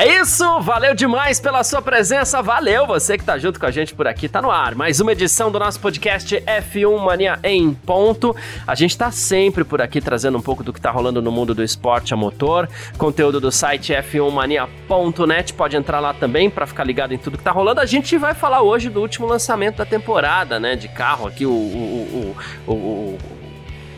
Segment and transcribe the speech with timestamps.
[0.00, 3.94] É isso, valeu demais pela sua presença, valeu você que tá junto com a gente
[3.94, 4.74] por aqui, tá no ar.
[4.74, 8.34] Mais uma edição do nosso podcast F1 Mania em ponto.
[8.66, 11.54] A gente tá sempre por aqui trazendo um pouco do que tá rolando no mundo
[11.54, 17.12] do esporte a motor, conteúdo do site f1mania.net, pode entrar lá também para ficar ligado
[17.12, 17.82] em tudo que tá rolando.
[17.82, 21.50] A gente vai falar hoje do último lançamento da temporada, né, de carro aqui, o,
[21.50, 23.18] o, o, o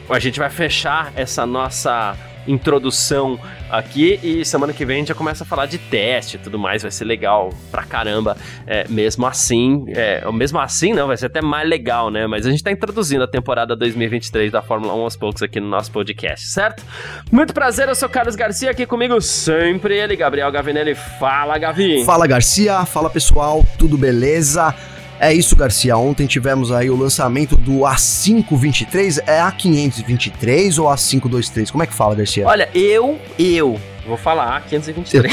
[0.09, 3.39] a gente vai fechar essa nossa introdução
[3.71, 4.19] aqui.
[4.23, 6.83] E semana que vem a gente já começa a falar de teste e tudo mais,
[6.83, 11.41] vai ser legal pra caramba, é, mesmo assim, é, mesmo assim não, vai ser até
[11.41, 15.17] mais legal, né, mas a gente tá introduzindo a temporada 2023 da Fórmula 1 aos
[15.17, 16.85] poucos aqui no nosso podcast, certo?
[17.31, 22.05] Muito prazer, eu sou Carlos Garcia, aqui comigo sempre ele, Gabriel Gavinelli, fala Gavi!
[22.05, 24.75] Fala Garcia, fala pessoal, tudo beleza?
[25.23, 25.97] É isso, Garcia.
[25.97, 29.23] Ontem tivemos aí o lançamento do A523.
[29.25, 31.71] É A523 ou A523?
[31.71, 32.45] Como é que fala, Garcia?
[32.45, 35.31] Olha, eu, eu Vou falar A523.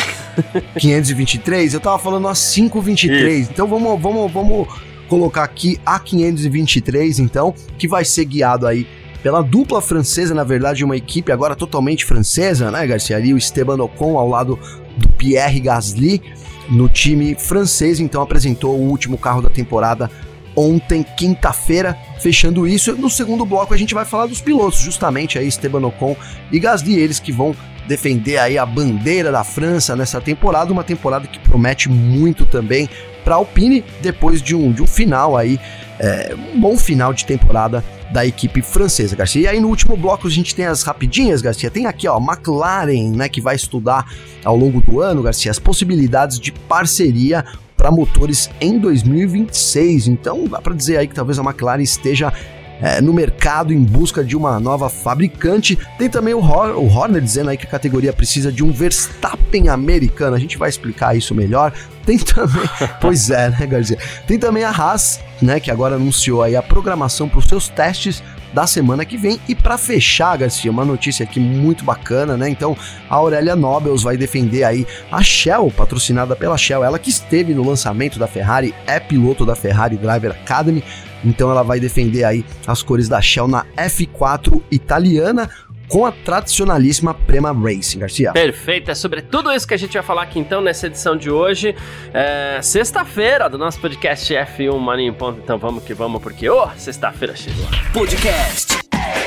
[0.78, 1.73] 523?
[1.73, 3.48] Eu tava falando A523.
[3.50, 4.68] Então vamos, vamos, vamos
[5.08, 8.88] colocar aqui A523, então, que vai ser guiado aí
[9.24, 13.18] pela dupla francesa, na verdade, uma equipe agora totalmente francesa, né, Garcia?
[13.18, 14.59] Ali o Esteban Ocon ao lado
[14.96, 16.22] do Pierre Gasly
[16.70, 20.09] no time francês, então apresentou o último carro da temporada
[20.56, 21.98] ontem, quinta-feira.
[22.20, 26.16] Fechando isso, no segundo bloco a gente vai falar dos pilotos, justamente aí Esteban Ocon
[26.52, 27.56] e Gasly, eles que vão
[27.88, 32.88] defender aí a bandeira da França nessa temporada, uma temporada que promete muito também
[33.30, 35.59] para a Alpine depois de um, de um final aí,
[35.99, 39.44] é, um bom final de temporada da equipe francesa, Garcia.
[39.44, 41.69] E aí no último bloco a gente tem as rapidinhas, Garcia.
[41.69, 44.11] Tem aqui, ó, McLaren, né, que vai estudar
[44.44, 47.45] ao longo do ano, Garcia, as possibilidades de parceria
[47.78, 50.07] para motores em 2026.
[50.07, 52.34] Então dá para dizer aí que talvez a McLaren esteja
[52.81, 55.78] é, no mercado em busca de uma nova fabricante.
[55.97, 59.69] Tem também o, Hor o Horner dizendo aí que a categoria precisa de um Verstappen
[59.69, 60.35] americano.
[60.35, 61.73] A gente vai explicar isso melhor.
[62.06, 62.68] Tem também,
[63.01, 63.97] pois é, né, Garcia?
[64.25, 68.23] Tem também a Haas, né, que agora anunciou aí a programação para os seus testes
[68.53, 69.39] da semana que vem.
[69.47, 72.50] E para fechar, Garcia, uma notícia aqui muito bacana, né?
[72.50, 72.75] Então,
[73.09, 77.63] a Aurélia Nobels vai defender aí a Shell, patrocinada pela Shell, ela que esteve no
[77.63, 80.84] lançamento da Ferrari, é piloto da Ferrari Driver Academy.
[81.24, 85.50] Então ela vai defender aí as cores da Shell na F4 italiana
[85.90, 88.31] com a tradicionalíssima Prema Racing, Garcia.
[88.31, 91.31] Perfeito, é sobre tudo isso que a gente vai falar aqui então nessa edição de
[91.31, 91.75] hoje,
[92.13, 95.40] é, sexta-feira do nosso podcast F1 Mania em Ponto.
[95.44, 97.66] Então vamos que vamos, porque ô, oh, sexta-feira chegou.
[97.91, 98.78] Podcast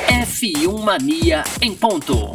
[0.09, 2.33] F1 Mania em Ponto.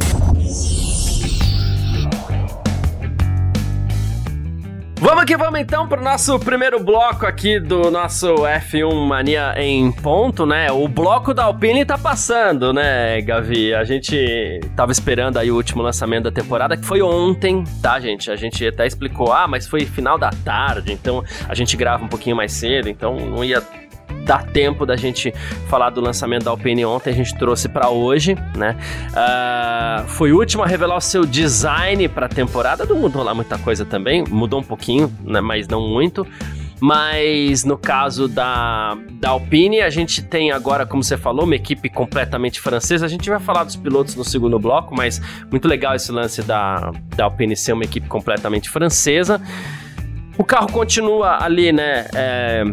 [5.00, 9.92] Vamos que vamos então para o nosso primeiro bloco aqui do nosso F1 Mania em
[9.92, 10.72] ponto, né?
[10.72, 13.72] O bloco da Alpine tá passando, né, Gavi?
[13.72, 18.28] A gente tava esperando aí o último lançamento da temporada, que foi ontem, tá, gente?
[18.28, 22.08] A gente até explicou, ah, mas foi final da tarde, então a gente grava um
[22.08, 23.62] pouquinho mais cedo, então não ia
[24.28, 25.32] dá tempo da gente
[25.68, 28.76] falar do lançamento da Alpine ontem, a gente trouxe para hoje, né?
[29.08, 33.32] Uh, foi o último a revelar o seu design para a temporada, não mudou lá
[33.32, 35.40] muita coisa também, mudou um pouquinho, né?
[35.40, 36.26] mas não muito.
[36.78, 41.88] Mas no caso da, da Alpine, a gente tem agora, como você falou, uma equipe
[41.88, 43.04] completamente francesa.
[43.04, 46.92] A gente vai falar dos pilotos no segundo bloco, mas muito legal esse lance da,
[47.16, 49.40] da Alpine ser uma equipe completamente francesa.
[50.36, 52.06] O carro continua ali, né?
[52.14, 52.64] É,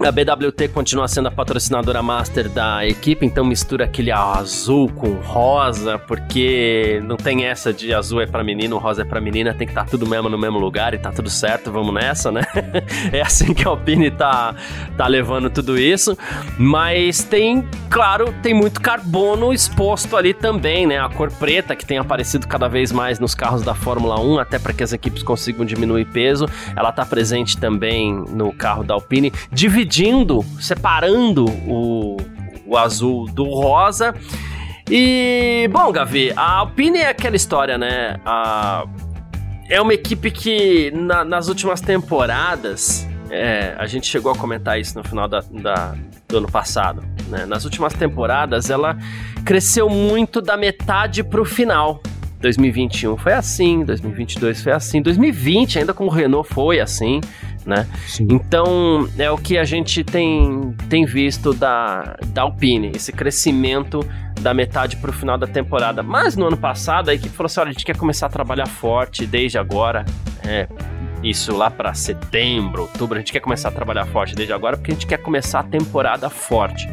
[0.00, 5.98] a BWT continua sendo a patrocinadora master da equipe, então mistura aquele azul com rosa,
[5.98, 9.72] porque não tem essa de azul é para menino, rosa é para menina, tem que
[9.72, 12.42] estar tá tudo mesmo no mesmo lugar e tá tudo certo, vamos nessa, né?
[13.12, 14.54] é assim que a Alpine tá,
[14.96, 16.16] tá levando tudo isso.
[16.56, 21.00] Mas tem, claro, tem muito carbono exposto ali também, né?
[21.00, 24.60] A cor preta que tem aparecido cada vez mais nos carros da Fórmula 1, até
[24.60, 26.46] para que as equipes consigam diminuir peso.
[26.76, 32.16] Ela tá presente também no carro da Alpine, dividindo dividindo, separando o,
[32.66, 34.14] o azul do rosa.
[34.90, 38.20] E, bom, Gavi, a Alpine é aquela história, né?
[38.24, 38.86] A,
[39.68, 44.96] é uma equipe que na, nas últimas temporadas, é, a gente chegou a comentar isso
[44.96, 45.94] no final da, da,
[46.28, 47.44] do ano passado, né?
[47.46, 48.96] Nas últimas temporadas, ela
[49.44, 52.00] cresceu muito da metade pro final.
[52.40, 57.20] 2021 foi assim, 2022 foi assim, 2020 ainda com o Renault foi assim,
[57.68, 57.86] né?
[58.06, 58.26] Sim.
[58.30, 64.00] Então, é o que a gente tem, tem visto da, da Alpine, esse crescimento
[64.40, 66.02] da metade para o final da temporada.
[66.02, 68.66] Mas no ano passado, a equipe falou assim: olha, a gente quer começar a trabalhar
[68.66, 70.06] forte desde agora.
[70.42, 70.66] É,
[71.22, 74.92] isso lá para setembro, outubro, a gente quer começar a trabalhar forte desde agora porque
[74.92, 76.88] a gente quer começar a temporada forte.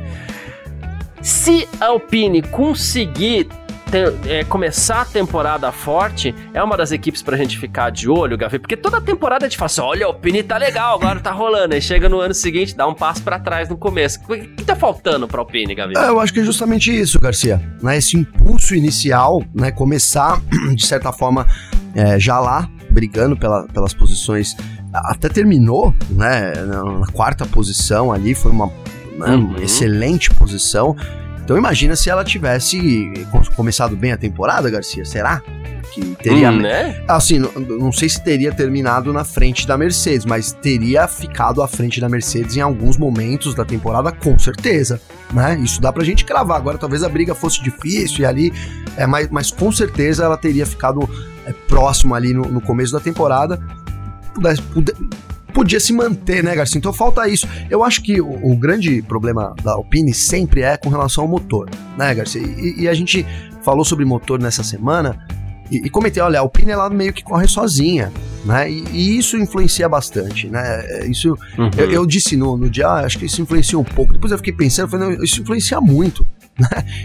[1.21, 3.47] Se a Alpine conseguir
[3.89, 8.37] ter, é, começar a temporada forte, é uma das equipes pra gente ficar de olho,
[8.37, 11.31] Gavi, porque toda temporada a gente fala assim: olha, a Alpine tá legal, agora tá
[11.31, 11.73] rolando.
[11.73, 14.19] Aí chega no ano seguinte, dá um passo para trás no começo.
[14.27, 15.93] O que tá faltando pra Alpine, Gavi?
[15.97, 17.61] É, eu acho que é justamente isso, Garcia.
[17.81, 17.97] Né?
[17.97, 19.71] Esse impulso inicial, né?
[19.71, 20.41] Começar,
[20.75, 21.45] de certa forma,
[21.93, 24.55] é, já lá, brigando pela, pelas posições.
[24.93, 26.53] Até terminou, né?
[26.53, 28.67] Na quarta posição ali, foi uma
[29.17, 29.55] né, uhum.
[29.57, 30.95] excelente posição.
[31.45, 33.13] Então imagina se ela tivesse
[33.55, 35.43] começado bem a temporada, Garcia, será?
[35.93, 36.49] Que teria.
[36.49, 37.03] Hum, né?
[37.07, 41.67] Assim, não, não, sei se teria terminado na frente da Mercedes, mas teria ficado à
[41.67, 44.99] frente da Mercedes em alguns momentos da temporada, com certeza.
[45.31, 45.59] Né?
[45.63, 46.57] Isso dá pra gente cravar.
[46.57, 48.51] Agora, talvez a briga fosse difícil e ali.
[48.97, 51.07] É, mas, mas com certeza ela teria ficado
[51.45, 53.61] é, próximo ali no, no começo da temporada.
[54.33, 54.63] Pudesse,
[55.55, 56.77] podia se manter, né, Garcia?
[56.77, 57.47] Então falta isso.
[57.69, 61.69] Eu acho que o, o grande problema da Alpine sempre é com relação ao motor,
[61.97, 62.41] né, Garcia?
[62.41, 63.25] E, e a gente
[63.63, 65.17] falou sobre motor nessa semana
[65.71, 68.11] e, e comentei, olha, a Alpine ela meio que corre sozinha,
[68.43, 68.69] né?
[68.69, 71.07] E, e isso influencia bastante, né?
[71.07, 71.71] Isso uhum.
[71.77, 74.11] eu, eu, disse no, no dia, ah, acho que isso influencia um pouco.
[74.11, 76.27] Depois eu fiquei pensando, falei, não, isso influencia muito.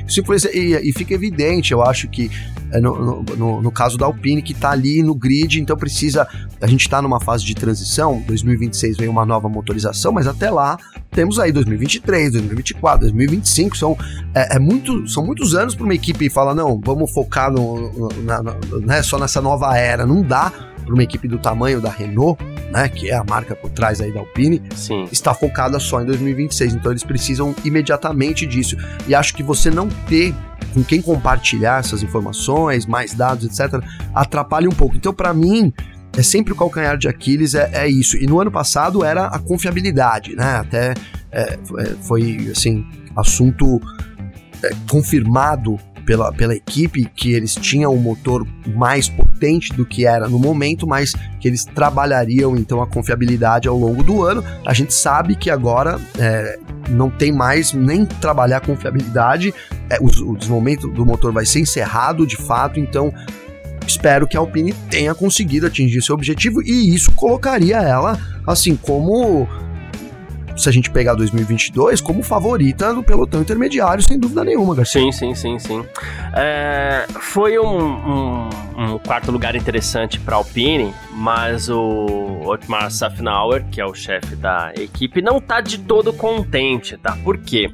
[0.52, 2.30] E, e, fica evidente, eu acho que
[2.72, 6.26] é, no, no, no, caso da Alpine, que está ali no grid, então precisa.
[6.60, 10.76] A gente está numa fase de transição, 2026 vem uma nova motorização, mas até lá
[11.10, 13.96] temos aí 2023, 2024, 2025, são,
[14.34, 18.22] é, é muito, são muitos anos para uma equipe falar, não, vamos focar no, no
[18.22, 18.42] na,
[18.82, 20.06] né, só nessa nova era.
[20.06, 20.52] Não dá
[20.90, 22.42] para uma equipe do tamanho da Renault,
[22.72, 25.08] né, que é a marca por trás aí da Alpine, Sim.
[25.12, 26.74] está focada só em 2026.
[26.74, 28.76] Então eles precisam imediatamente disso.
[29.06, 30.34] E acho que você não ter
[30.74, 33.80] com quem compartilhar essas informações, mais dados, etc.,
[34.12, 34.96] atrapalha um pouco.
[34.96, 35.72] Então, para mim,
[36.16, 38.16] é sempre o calcanhar de Aquiles, é, é, isso.
[38.16, 40.56] E no ano passado era a confiabilidade, né?
[40.56, 40.94] Até
[41.30, 41.56] é,
[42.02, 42.84] foi, assim,
[43.16, 43.80] assunto
[44.62, 50.28] é, confirmado pela, pela equipe que eles tinham um motor mais potente do que era
[50.28, 54.44] no momento, mas que eles trabalhariam então a confiabilidade ao longo do ano.
[54.66, 56.58] A gente sabe que agora é,
[56.88, 59.54] não tem mais nem trabalhar confiabilidade,
[59.88, 63.12] é, o, o desenvolvimento do motor vai ser encerrado de fato, então
[63.86, 69.48] espero que a Alpine tenha conseguido atingir seu objetivo e isso colocaria ela assim como
[70.60, 75.00] se a gente pegar 2022, como favorita do pelotão intermediário, sem dúvida nenhuma, Garcia.
[75.00, 75.84] Sim, sim, sim, sim.
[76.34, 83.80] É, foi um, um, um, quarto lugar interessante para Alpine, mas o Otmar Safnauer, que
[83.80, 87.16] é o chefe da equipe, não tá de todo contente, tá?
[87.24, 87.70] Por quê?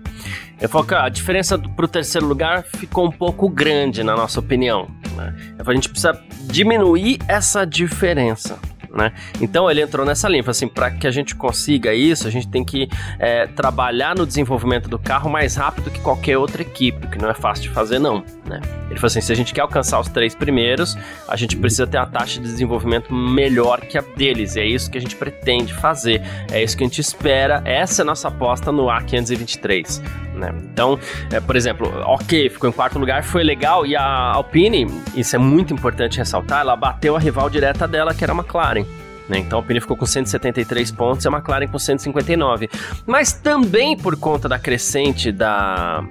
[0.61, 4.41] Eu falo que a diferença para o terceiro lugar ficou um pouco grande, na nossa
[4.41, 4.89] opinião.
[5.15, 5.35] Né?
[5.59, 8.59] A gente precisa diminuir essa diferença
[8.97, 9.13] né?
[9.41, 12.65] Então ele entrou nessa linha, assim, para que a gente consiga isso, a gente tem
[12.65, 12.89] que
[13.19, 17.35] é, trabalhar no desenvolvimento do carro mais rápido que qualquer outra equipe, que não é
[17.35, 18.61] fácil de fazer não, né?
[18.89, 20.97] Ele falou assim, se a gente quer alcançar os três primeiros,
[21.29, 24.91] a gente precisa ter a taxa de desenvolvimento melhor que a deles, e é isso
[24.91, 28.29] que a gente pretende fazer, é isso que a gente espera, essa é a nossa
[28.29, 30.03] aposta no A523,
[30.35, 30.55] né?
[30.73, 30.99] Então,
[31.31, 35.39] é, por exemplo, ok, ficou em quarto lugar, foi legal, e a Alpine, isso é
[35.39, 38.87] muito importante ressaltar, ela bateu a rival direta dela, que era a McLaren.
[39.29, 39.39] Né?
[39.39, 42.71] Então a Alpine ficou com 173 pontos e a McLaren com 159.
[43.07, 46.05] Mas também por conta da crescente da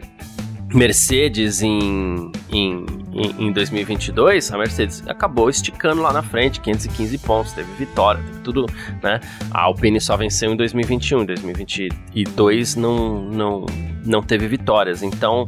[0.75, 7.71] Mercedes em, em, em, 2022, a Mercedes acabou esticando lá na frente, 515 pontos, teve
[7.73, 8.65] vitória, teve tudo,
[9.01, 9.21] né?
[9.51, 13.65] A Alpine só venceu em 2021, em 2022 não, não,
[14.05, 15.01] não teve vitórias.
[15.01, 15.45] Então,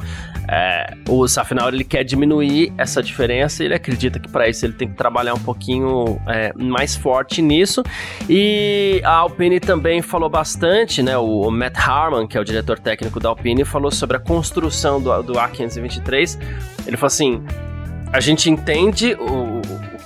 [0.50, 3.64] é, o Safinauer ele quer diminuir essa diferença.
[3.64, 7.84] Ele acredita que para isso ele tem que trabalhar um pouquinho é, mais forte nisso.
[8.30, 11.18] E a Alpine também falou bastante, né?
[11.18, 15.22] O, Matt Harman, que é o diretor técnico da Alpine, falou sobre a construção do,
[15.22, 16.40] do A523.
[16.86, 17.44] Ele falou assim:
[18.14, 19.57] a gente entende o,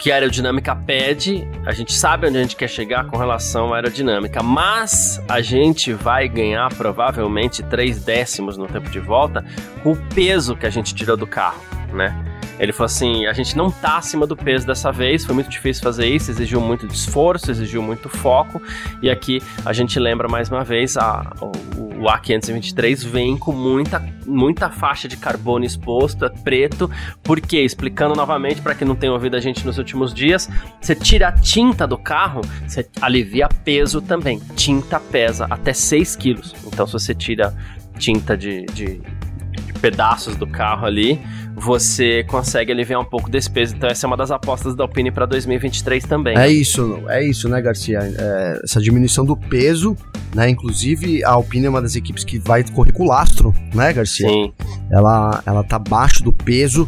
[0.01, 3.75] que a aerodinâmica pede, a gente sabe onde a gente quer chegar com relação à
[3.75, 9.45] aerodinâmica, mas a gente vai ganhar provavelmente 3 décimos no tempo de volta
[9.83, 11.61] com o peso que a gente tirou do carro,
[11.93, 12.30] né?
[12.59, 15.83] Ele falou assim: a gente não tá acima do peso dessa vez, foi muito difícil
[15.83, 18.61] fazer isso, exigiu muito esforço, exigiu muito foco,
[19.01, 24.03] e aqui a gente lembra mais uma vez a, o, o A523 vem com muita,
[24.25, 26.89] muita faixa de carbono exposta, preto,
[27.21, 31.27] porque, explicando novamente para quem não tem ouvido a gente nos últimos dias, você tira
[31.27, 34.39] a tinta do carro, você alivia peso também.
[34.55, 36.55] Tinta pesa até 6 quilos.
[36.65, 37.55] Então, se você tira
[37.99, 41.21] tinta de, de, de pedaços do carro ali,
[41.55, 43.75] você consegue aliviar um pouco desse peso.
[43.75, 46.37] Então, essa é uma das apostas da Alpine para 2023 também.
[46.37, 47.99] É isso, é isso, né, Garcia?
[48.01, 49.95] É, essa diminuição do peso,
[50.33, 50.49] né?
[50.49, 54.27] Inclusive, a Alpine é uma das equipes que vai correr com o lastro, né, Garcia?
[54.27, 54.53] Sim.
[54.91, 56.87] Ela, ela tá abaixo do peso.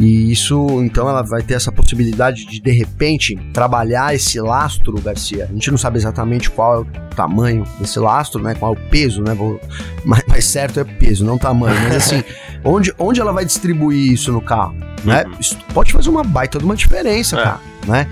[0.00, 5.44] E isso, então, ela vai ter essa possibilidade de, de repente, trabalhar esse lastro, Garcia.
[5.44, 6.84] A gente não sabe exatamente qual é o
[7.14, 8.54] tamanho desse lastro, né?
[8.54, 9.34] Qual é o peso, né?
[9.34, 9.60] Vou,
[10.04, 11.78] mais, mais certo é peso, não tamanho.
[11.82, 12.24] Mas assim,
[12.64, 15.24] onde, onde ela vai distribuir isso no carro, né?
[15.26, 15.34] Uhum.
[15.38, 17.42] Isso pode fazer uma baita de uma diferença, É.
[17.42, 18.08] cara, né?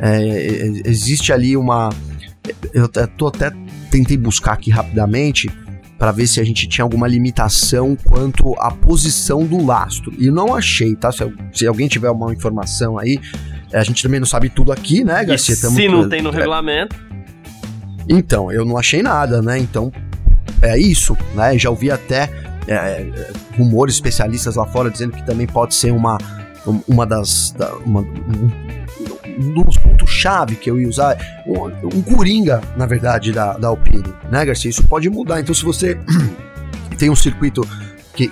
[0.00, 1.90] É, é, existe ali uma...
[2.74, 3.50] Eu tô até
[3.90, 5.48] tentei buscar aqui rapidamente
[5.98, 10.12] para ver se a gente tinha alguma limitação quanto à posição do lastro.
[10.18, 11.10] E não achei, tá?
[11.12, 11.18] Se,
[11.52, 13.18] se alguém tiver uma informação aí,
[13.72, 15.56] é, a gente também não sabe tudo aqui, né, Garcia?
[15.56, 16.96] Tamo- se não tem no é, regulamento,
[18.08, 19.58] Então, eu não achei nada, né?
[19.58, 19.90] Então,
[20.60, 21.56] é isso, né?
[21.58, 22.28] Já ouvi até
[22.66, 26.18] é, é, rumores especialistas lá fora dizendo que também pode ser uma,
[26.66, 27.52] um- uma das.
[27.56, 28.83] da- uma- um,
[29.38, 34.44] um dos pontos-chave que eu ia usar, um, coringa, na verdade, da, da Alpine, né,
[34.44, 34.70] Garcia?
[34.70, 35.40] Isso pode mudar.
[35.40, 35.98] Então, se você
[36.98, 37.66] tem um circuito
[38.14, 38.30] que,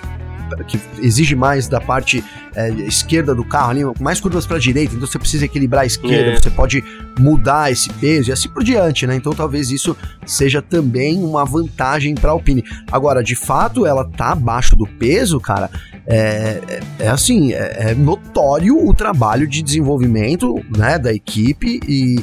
[0.67, 2.23] que exige mais da parte
[2.55, 5.85] é, esquerda do carro ali, mais curvas para a direita, então você precisa equilibrar a
[5.85, 6.35] esquerda, É.
[6.35, 6.83] você pode
[7.17, 9.15] mudar esse peso e assim por diante, né?
[9.15, 9.95] Então talvez isso
[10.25, 12.63] seja também uma vantagem para a Alpine.
[12.91, 15.69] Agora, de fato, ela tá abaixo do peso, cara.
[16.05, 22.19] É, é, é assim, é, é notório o trabalho de desenvolvimento, né, da equipe e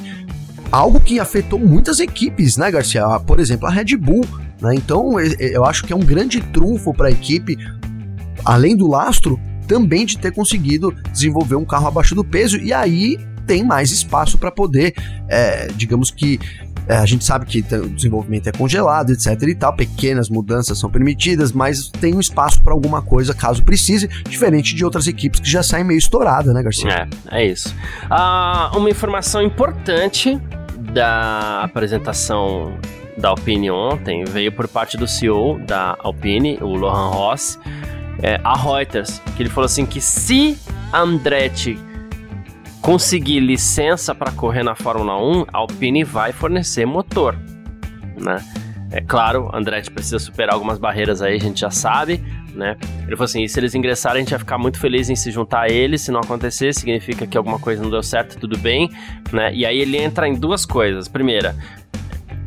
[0.71, 3.03] algo que afetou muitas equipes, né, Garcia?
[3.27, 4.25] Por exemplo, a Red Bull,
[4.61, 4.75] né?
[4.75, 7.57] Então, eu acho que é um grande trunfo para a equipe,
[8.45, 13.19] além do lastro, também de ter conseguido desenvolver um carro abaixo do peso e aí
[13.47, 14.95] tem mais espaço para poder,
[15.29, 16.39] é, digamos que
[16.87, 20.91] é, a gente sabe que o desenvolvimento é congelado, etc e tal, pequenas mudanças são
[20.91, 25.49] permitidas, mas tem um espaço para alguma coisa caso precise, diferente de outras equipes que
[25.49, 27.09] já saem meio estourada, né, Garcia?
[27.31, 27.75] É, é isso.
[28.11, 30.41] Ah, uma informação importante
[30.93, 32.77] da apresentação
[33.17, 37.59] da Alpine ontem veio por parte do CEO da Alpine, o Lohan Ross,
[38.23, 40.59] é, a Reuters, que ele falou assim que se
[40.93, 41.79] Andretti
[42.81, 47.37] conseguir licença para correr na Fórmula 1, a Alpine vai fornecer motor,
[48.17, 48.45] né?
[48.93, 52.21] É claro, Andretti precisa superar algumas barreiras aí, a gente já sabe,
[52.55, 52.77] né?
[53.07, 55.63] Ele falou assim: se eles ingressarem, a gente vai ficar muito feliz em se juntar
[55.63, 56.01] a eles.
[56.01, 58.91] Se não acontecer, significa que alguma coisa não deu certo, tudo bem,
[59.33, 59.55] né?
[59.55, 61.07] E aí ele entra em duas coisas.
[61.07, 61.55] Primeira,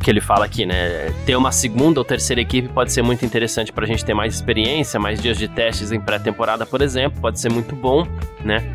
[0.03, 1.11] que ele fala aqui, né?
[1.25, 4.99] Ter uma segunda ou terceira equipe pode ser muito interessante pra gente ter mais experiência,
[4.99, 8.05] mais dias de testes em pré-temporada, por exemplo, pode ser muito bom,
[8.43, 8.73] né?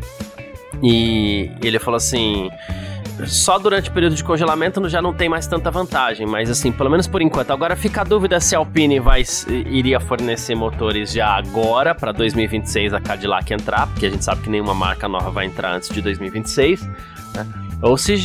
[0.81, 2.49] E ele falou assim.
[3.27, 6.89] Só durante o período de congelamento já não tem mais tanta vantagem, mas assim, pelo
[6.89, 7.51] menos por enquanto.
[7.51, 12.93] Agora fica a dúvida se a Alpine vai, iria fornecer motores já agora, para 2026
[12.93, 16.01] a Cadillac entrar, porque a gente sabe que nenhuma marca nova vai entrar antes de
[16.01, 16.81] 2026,
[17.35, 17.68] né?
[17.81, 18.15] Ou se,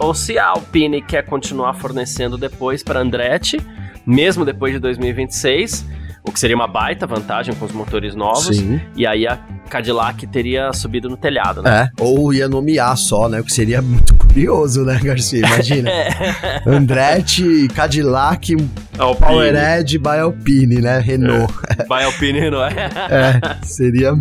[0.00, 3.58] ou se a Alpine quer continuar fornecendo depois para Andretti,
[4.06, 5.84] mesmo depois de 2026,
[6.26, 8.80] o que seria uma baita vantagem com os motores novos, Sim.
[8.96, 9.38] e aí a
[9.68, 11.90] Cadillac teria subido no telhado, né?
[11.98, 13.40] É, ou ia nomear só, né?
[13.40, 15.40] O que seria muito curioso, né, Garcia?
[15.40, 15.90] Imagina.
[16.66, 18.56] Andretti, Cadillac,
[18.98, 19.26] Alpine.
[19.26, 20.98] Powerhead by Alpine, né?
[20.98, 21.52] Renault.
[21.86, 22.72] Vai Alpine, não é?
[23.10, 24.14] É, seria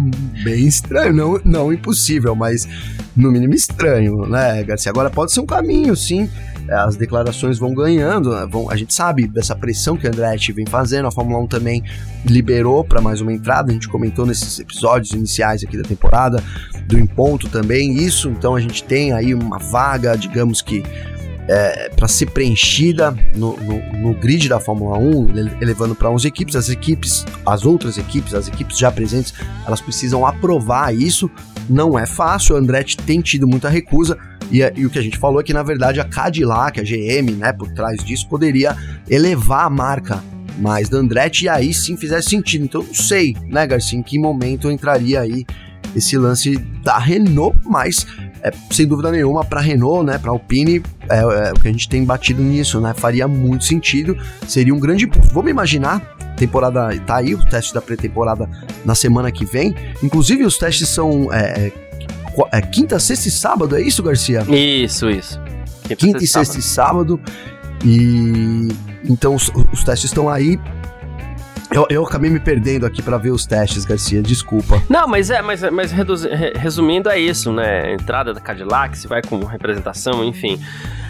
[0.44, 1.14] bem estranho.
[1.14, 2.68] Não, não impossível, mas
[3.16, 4.92] no mínimo estranho, né, Garcia?
[4.92, 6.30] Agora pode ser um caminho, sim.
[6.70, 8.48] As declarações vão ganhando, né?
[8.50, 11.84] vão, a gente sabe dessa pressão que a Andretti vem fazendo, a Fórmula 1 também
[12.26, 16.42] liberou para mais uma entrada, a gente comentou nesses episódios iniciais aqui da temporada,
[16.88, 20.84] do em ponto também, isso, então a gente tem aí uma vaga, digamos que
[21.46, 26.26] é, para ser preenchida no, no- no grid da Fórmula 1, ele- elevando para 11
[26.26, 26.56] equipes.
[26.56, 29.34] As equipes, as outras equipes, as equipes já presentes,
[29.68, 31.30] elas precisam aprovar isso.
[31.70, 32.56] Não é fácil.
[32.56, 34.18] O Andretti tem tido muita recusa.
[34.52, 36.84] E, a- e o que a gente falou é que, na verdade, a Cadillac, a
[36.84, 38.76] GM, né, por trás disso, poderia
[39.10, 40.24] elevar a marca
[40.60, 42.66] mais da Andretti e aí sim fizesse sentido.
[42.66, 45.46] Então, não sei, né, Garcia, em que momento entraria aí
[45.96, 48.06] esse lance da Renault, mas
[48.42, 51.88] é, sem dúvida nenhuma, para Renault, né, para Alpine, é, é, o que a gente
[51.88, 55.10] tem batido nisso, né, faria muito sentido, seria um grande.
[55.32, 56.02] Vamos imaginar,
[56.36, 58.50] temporada tá aí, o teste da pré-temporada
[58.84, 59.74] na semana que vem.
[60.04, 61.72] Inclusive, os testes são é,
[62.34, 64.42] é, qu- é, quinta, sexta e sábado, é isso, Garcia?
[64.50, 65.40] Isso, isso.
[65.98, 67.20] Quinta e sexta e sábado.
[67.86, 68.70] E
[69.10, 70.60] então os, os testes estão aí.
[71.72, 74.82] Eu, eu acabei me perdendo aqui para ver os testes, Garcia, desculpa.
[74.88, 75.92] Não, mas é, mas, mas
[76.56, 77.94] resumindo é isso, né?
[77.94, 80.60] Entrada da Cadillac, se vai com representação, enfim.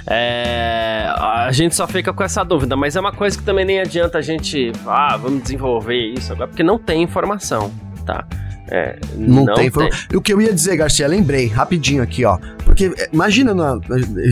[0.07, 3.79] É, a gente só fica com essa dúvida, mas é uma coisa que também nem
[3.81, 7.69] adianta a gente, ah, vamos desenvolver isso agora, porque não tem informação,
[8.05, 8.25] tá?
[8.67, 9.89] É, não, não tem, tem.
[10.15, 12.37] O que eu ia dizer, Garcia, lembrei, rapidinho aqui, ó.
[12.63, 13.77] Porque é, imagina, na,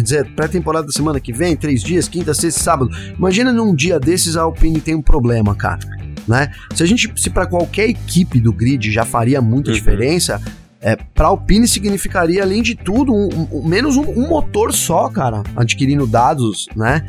[0.01, 2.89] dizer, pré-temporada da semana que vem, três dias, quinta, sexta, sábado.
[3.17, 5.79] Imagina num dia desses a Alpine tem um problema, cara.
[6.27, 6.51] Né?
[6.73, 9.75] Se a gente, se para qualquer equipe do grid já faria muita uhum.
[9.75, 10.41] diferença,
[10.79, 15.43] é, para Alpine significaria, além de tudo, um, um, menos um, um, motor só, cara,
[15.55, 17.03] adquirindo dados, né?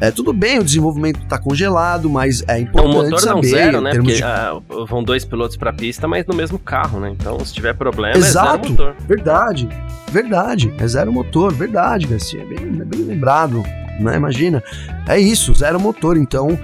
[0.00, 3.34] É, tudo bem, o desenvolvimento está congelado, mas é importante o motor saber.
[3.34, 3.94] Não zero, né?
[3.94, 4.22] Porque de...
[4.22, 7.10] ah, vão dois pilotos para a pista, mas no mesmo carro, né?
[7.10, 8.96] Então, se tiver problema, Exato, é zero motor.
[9.06, 9.68] Verdade,
[10.12, 10.74] verdade.
[10.78, 12.42] É zero motor, verdade, Garcia.
[12.42, 13.62] É bem, é bem lembrado,
[13.98, 14.16] né?
[14.16, 14.62] Imagina.
[15.06, 16.16] É isso, zero motor.
[16.16, 16.58] Então,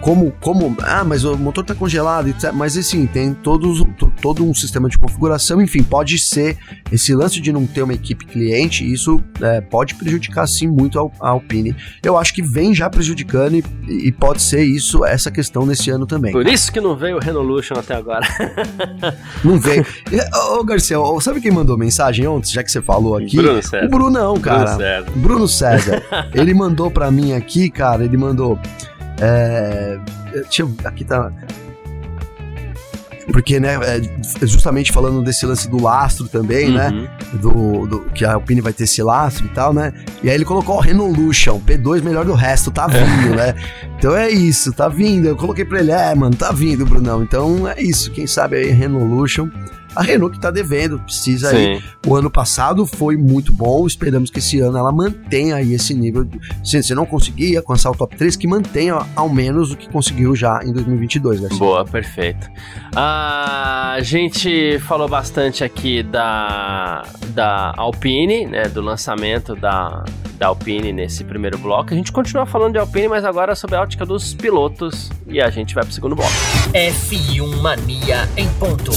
[0.00, 2.52] como, como, ah, mas o motor está congelado, etc.
[2.52, 3.84] Mas assim, tem todos,
[4.20, 6.56] todo um sistema de configuração, enfim, pode ser
[6.92, 11.28] esse lance de não ter uma equipe cliente, isso é, pode prejudicar sim muito a,
[11.28, 11.74] Alpine.
[12.02, 16.06] Eu acho que vem já prejudicando e, e, pode ser isso, essa questão nesse ano
[16.06, 16.32] também.
[16.32, 18.26] Por isso que não veio o Renolution até agora.
[19.42, 19.86] não veio.
[20.52, 23.36] Ô, Garcia, sabe quem mandou mensagem ontem, já que você falou aqui?
[23.36, 23.86] Bruno César.
[23.86, 24.58] O Brunão, cara.
[24.58, 25.12] Bruno César.
[25.16, 26.02] Bruno César.
[26.34, 28.58] ele mandou para mim aqui, cara, ele mandou
[29.20, 29.98] é,
[30.32, 31.30] deixa eu, aqui tá.
[33.32, 37.02] Porque, né, é, justamente falando desse lance do lastro também, né, uhum.
[37.02, 37.10] né?
[37.34, 39.92] Do, do, que a Alpine vai ter esse lastro e tal, né?
[40.22, 43.54] E aí ele colocou o Renolution, P2 melhor do resto, tá vindo, né?
[43.98, 45.26] Então é isso, tá vindo.
[45.26, 47.22] Eu coloquei pra ele, é, mano, tá vindo, Brunão.
[47.22, 49.48] Então é isso, quem sabe aí Renolution
[49.94, 51.56] a Renault que está devendo, precisa Sim.
[51.56, 51.84] aí.
[52.06, 56.26] O ano passado foi muito bom, esperamos que esse ano ela mantenha aí esse nível.
[56.62, 60.34] Se você não conseguir alcançar o top 3, que mantenha ao menos o que conseguiu
[60.34, 61.58] já em 2022, Garcia.
[61.58, 62.48] Boa, perfeito.
[62.94, 70.04] A gente falou bastante aqui da, da Alpine, né, do lançamento da,
[70.38, 71.92] da Alpine nesse primeiro bloco.
[71.92, 75.50] A gente continua falando de Alpine, mas agora sobre a ótica dos pilotos e a
[75.50, 76.32] gente vai pro segundo bloco.
[76.72, 78.92] F1 Mania em ponto.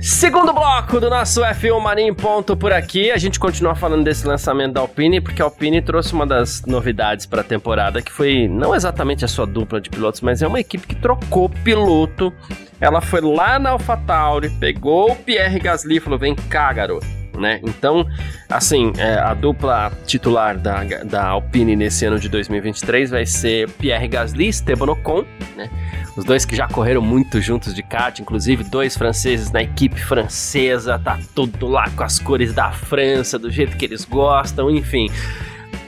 [0.00, 3.10] Segundo bloco do nosso F1 Mania em ponto por aqui.
[3.10, 7.26] A gente continua falando desse lançamento da Alpine, porque a Alpine trouxe uma das novidades
[7.26, 10.60] para a temporada, que foi não exatamente a sua dupla de pilotos, mas é uma
[10.60, 12.32] equipe que trocou piloto.
[12.80, 17.60] Ela foi lá na AlphaTauri, pegou o Pierre Gasly e falou: vem cá, garoto né?
[17.62, 18.06] Então,
[18.48, 24.08] assim, é, a dupla titular da, da Alpine nesse ano de 2023 vai ser Pierre
[24.08, 25.24] Gasly e Esteban Ocon,
[25.56, 25.70] né?
[26.16, 30.98] Os dois que já correram muito juntos de kart, inclusive dois franceses na equipe francesa,
[30.98, 35.08] tá tudo lá com as cores da França, do jeito que eles gostam, enfim.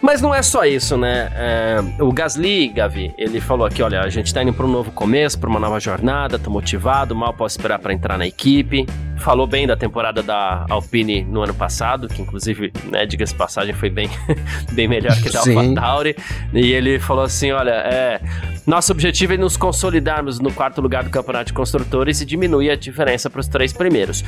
[0.06, 1.32] Mas não é só isso, né?
[1.34, 4.92] É, o Gasly, Gavi, ele falou aqui: olha, a gente tá indo para um novo
[4.92, 8.86] começo, para uma nova jornada, tô motivado, mal posso esperar para entrar na equipe.
[9.18, 13.90] Falou bem da temporada da Alpine no ano passado, que inclusive, né, diga-se passagem, foi
[13.90, 14.08] bem,
[14.70, 16.16] bem melhor que da AlphaTauri.
[16.54, 18.20] E ele falou assim: olha, é,
[18.64, 22.76] nosso objetivo é nos consolidarmos no quarto lugar do campeonato de construtores e diminuir a
[22.76, 24.22] diferença para os três primeiros.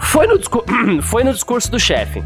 [0.00, 0.38] Foi no,
[1.00, 2.22] foi no discurso do chefe.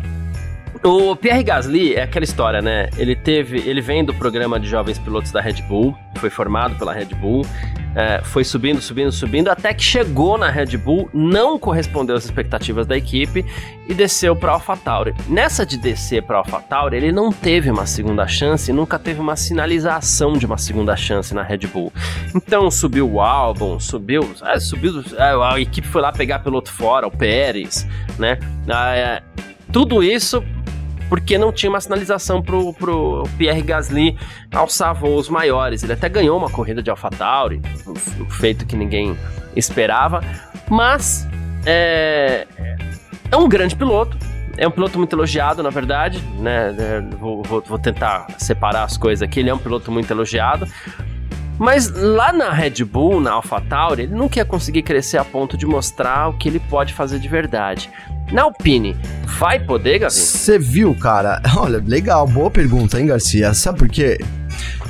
[0.85, 2.89] O Pierre Gasly é aquela história, né?
[2.99, 6.93] Ele teve, ele vem do programa de jovens pilotos da Red Bull, foi formado pela
[6.93, 7.47] Red Bull,
[7.95, 12.85] é, foi subindo, subindo, subindo, até que chegou na Red Bull, não correspondeu às expectativas
[12.85, 13.47] da equipe
[13.89, 15.15] e desceu para AlphaTauri.
[15.29, 20.33] Nessa de descer para AlphaTauri, ele não teve uma segunda chance, nunca teve uma sinalização
[20.33, 21.93] de uma segunda chance na Red Bull.
[22.35, 27.07] Então subiu o álbum, subiu, é, subiu, é, a equipe foi lá pegar piloto fora,
[27.07, 27.87] o Pérez,
[28.19, 28.37] né?
[28.69, 29.23] É,
[29.73, 30.43] tudo isso
[31.13, 34.17] porque não tinha uma sinalização pro, pro Pierre Gasly
[34.51, 35.83] alçar voos maiores.
[35.83, 39.15] Ele até ganhou uma corrida de AlphaTauri, um feito que ninguém
[39.55, 40.23] esperava,
[40.71, 41.29] mas
[41.67, 42.47] é,
[43.31, 44.17] é um grande piloto,
[44.57, 46.75] é um piloto muito elogiado, na verdade, né?
[46.79, 49.41] É, vou, vou, vou, tentar separar as coisas aqui.
[49.41, 50.67] Ele é um piloto muito elogiado.
[51.59, 55.67] Mas lá na Red Bull, na AlphaTauri, ele não quer conseguir crescer a ponto de
[55.67, 57.91] mostrar o que ele pode fazer de verdade.
[58.33, 58.97] Na Alpine,
[59.39, 60.15] vai poder, Gavi?
[60.15, 61.43] Você viu, cara?
[61.55, 63.53] Olha, legal, boa pergunta, hein, Garcia?
[63.53, 64.19] Sabe por quê?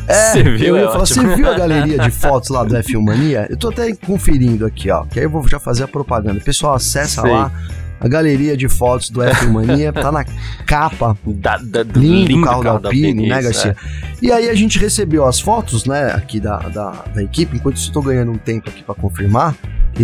[0.07, 2.76] É, você viu, eu ia é falar, você viu a galeria de fotos lá do
[2.76, 3.46] F1 Mania?
[3.50, 6.40] Eu tô até conferindo aqui, ó, que aí eu vou já fazer a propaganda.
[6.40, 7.52] Pessoal, acessa lá
[8.00, 10.24] a galeria de fotos do F1 Mania, tá na
[10.64, 13.70] capa da, da, do lindo, lindo carro, carro da Alpine, né, Garcia?
[13.70, 14.16] É.
[14.20, 18.02] E aí a gente recebeu as fotos, né, aqui da, da, da equipe, enquanto estou
[18.02, 19.55] ganhando um tempo aqui para confirmar,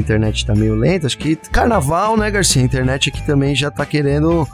[0.03, 2.63] que a internet tá meio lenta, acho que carnaval, né, Garcia?
[2.63, 4.47] A internet aqui também já tá querendo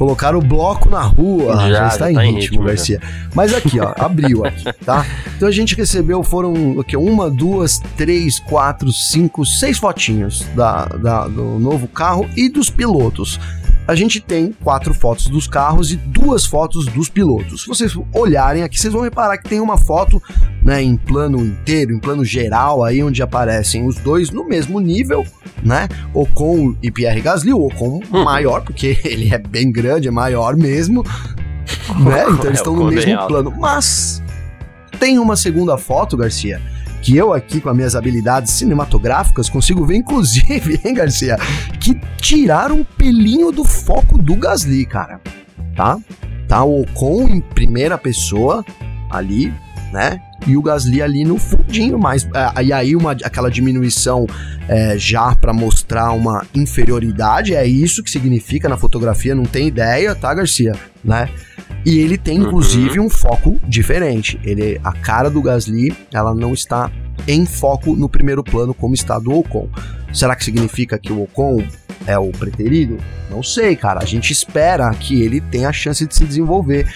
[0.00, 2.98] Colocar o bloco na rua, já, já está já em, tá ritmo, em ritmo, Garcia.
[3.02, 3.30] Já.
[3.34, 5.04] Mas aqui, ó, abriu aqui, tá?
[5.36, 11.28] Então a gente recebeu, foram aqui, uma, duas, três, quatro, cinco, seis fotinhos da, da,
[11.28, 13.38] do novo carro e dos pilotos
[13.90, 17.62] a gente tem quatro fotos dos carros e duas fotos dos pilotos.
[17.62, 20.22] Se vocês olharem aqui, vocês vão reparar que tem uma foto
[20.62, 25.26] né, em plano inteiro, em plano geral, aí onde aparecem os dois no mesmo nível,
[25.60, 25.88] né?
[26.14, 28.22] Ocon e Pierre Gasly, o Ocon hum.
[28.22, 31.02] maior, porque ele é bem grande, é maior mesmo,
[31.98, 32.26] né?
[32.30, 33.52] Então eles estão no mesmo plano.
[33.58, 34.22] Mas
[35.00, 36.62] tem uma segunda foto, Garcia,
[37.02, 41.36] que eu aqui com as minhas habilidades cinematográficas consigo ver, inclusive, hein, Garcia,
[41.80, 45.20] que tiraram um pelinho do foco do Gasly, cara.
[45.74, 45.98] Tá?
[46.48, 48.64] Tá o Ocon em primeira pessoa
[49.10, 49.52] ali,
[49.92, 50.20] né?
[50.46, 54.26] E o Gasly ali no fundinho, mas é, e aí uma, aquela diminuição
[54.68, 60.14] é, já para mostrar uma inferioridade, é isso que significa na fotografia, não tem ideia,
[60.14, 60.72] tá, Garcia?
[61.04, 61.28] Né?
[61.84, 63.06] E ele tem, inclusive, uhum.
[63.06, 64.38] um foco diferente.
[64.44, 66.90] Ele, a cara do Gasly, ela não está
[67.26, 69.68] em foco no primeiro plano como está do Ocon.
[70.12, 71.62] Será que significa que o Ocon
[72.06, 72.98] é o preterido?
[73.30, 74.00] Não sei, cara.
[74.02, 76.86] A gente espera que ele tenha a chance de se desenvolver,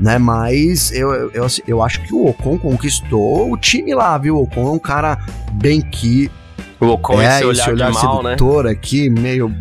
[0.00, 0.18] né?
[0.18, 4.36] Mas eu, eu, eu acho que o Ocon conquistou o time lá, viu?
[4.36, 5.18] O Ocon é um cara
[5.52, 6.30] bem que
[6.82, 8.30] o Ocon é, esse olhar, esse olhar de mal, né?
[8.30, 8.70] sedutor né?
[8.70, 9.54] aqui, meio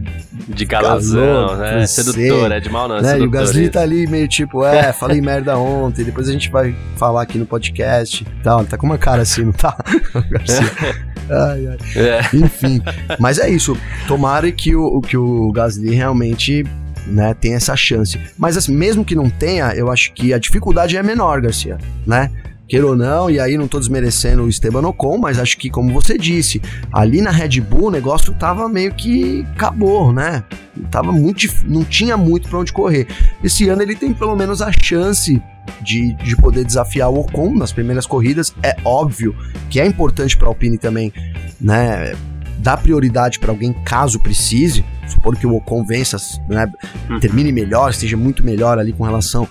[0.48, 1.86] de galazão, né?
[1.86, 3.20] Sedutor, é de mal não, é né?
[3.20, 6.76] E o Gasly tá ali meio tipo, é, falei merda ontem, depois a gente vai
[6.96, 8.66] falar aqui no podcast e tal.
[8.66, 9.78] Tá com uma cara assim, não tá?
[11.30, 11.78] ai, ai.
[11.96, 12.36] É.
[12.36, 12.82] Enfim,
[13.20, 13.78] mas é isso.
[14.08, 16.66] Tomara que o, que o Gasly realmente
[17.06, 18.20] né, tem essa chance.
[18.38, 22.32] Mas assim, mesmo que não tenha, eu acho que a dificuldade é menor, Garcia, né?
[22.72, 25.92] Queira ou não, e aí não tô desmerecendo o Esteban Ocon, mas acho que, como
[25.92, 26.62] você disse,
[26.94, 30.42] ali na Red Bull o negócio tava meio que acabou, né?
[30.90, 33.08] Tava muito, não tinha muito para onde correr.
[33.44, 35.44] Esse ano ele tem pelo menos a chance
[35.82, 38.56] de, de poder desafiar o Ocon nas primeiras corridas.
[38.64, 39.36] É óbvio
[39.70, 41.12] que é importante para Alpine também,
[41.60, 42.14] né?
[42.60, 46.16] Dar prioridade para alguém caso precise, supor que o Ocon vença,
[46.48, 46.72] né,
[47.20, 49.46] termine melhor, esteja muito melhor ali com relação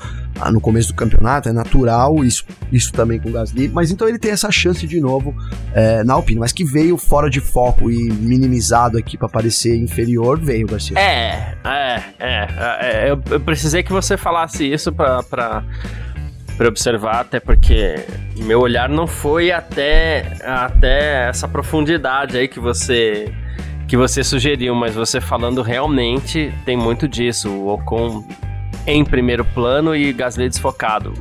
[0.53, 4.19] no começo do campeonato, é natural, isso, isso também com o Gasly, mas então ele
[4.19, 5.35] tem essa chance de novo
[5.75, 10.39] é, na Alpine, mas que veio fora de foco e minimizado aqui para parecer inferior,
[10.39, 10.99] veio, Garcia.
[10.99, 12.49] É, é, é,
[12.81, 15.23] é eu, eu, precisei que você falasse isso para
[16.61, 18.05] para observar, até porque
[18.37, 23.33] meu olhar não foi até, até essa profundidade aí que você
[23.89, 27.51] que você sugeriu, mas você falando realmente tem muito disso.
[27.51, 28.25] O Ocon
[28.93, 31.13] em primeiro plano e Gasly desfocado.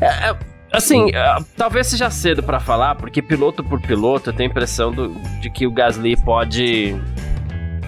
[0.00, 0.36] É, é,
[0.72, 4.92] assim, é, talvez seja cedo para falar, porque piloto por piloto eu tenho a impressão
[4.92, 5.08] do,
[5.40, 6.96] de que o Gasly pode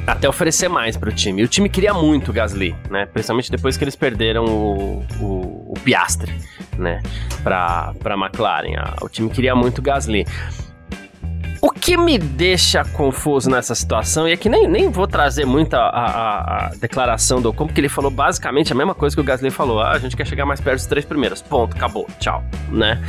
[0.07, 1.43] até oferecer mais para o time.
[1.43, 3.07] E o time queria muito o Gasly, né?
[3.07, 6.33] Principalmente depois que eles perderam o, o, o Piastre,
[6.77, 7.03] né?
[7.43, 8.75] Para McLaren.
[9.01, 10.27] O time queria muito o Gasly.
[11.65, 15.73] O que me deixa confuso nessa situação, e é que nem, nem vou trazer muito
[15.73, 19.25] a, a, a declaração do Ocon, porque ele falou basicamente a mesma coisa que o
[19.25, 21.41] Gasly falou: ah, a gente quer chegar mais perto dos três primeiros.
[21.41, 23.03] Ponto, acabou, tchau, né?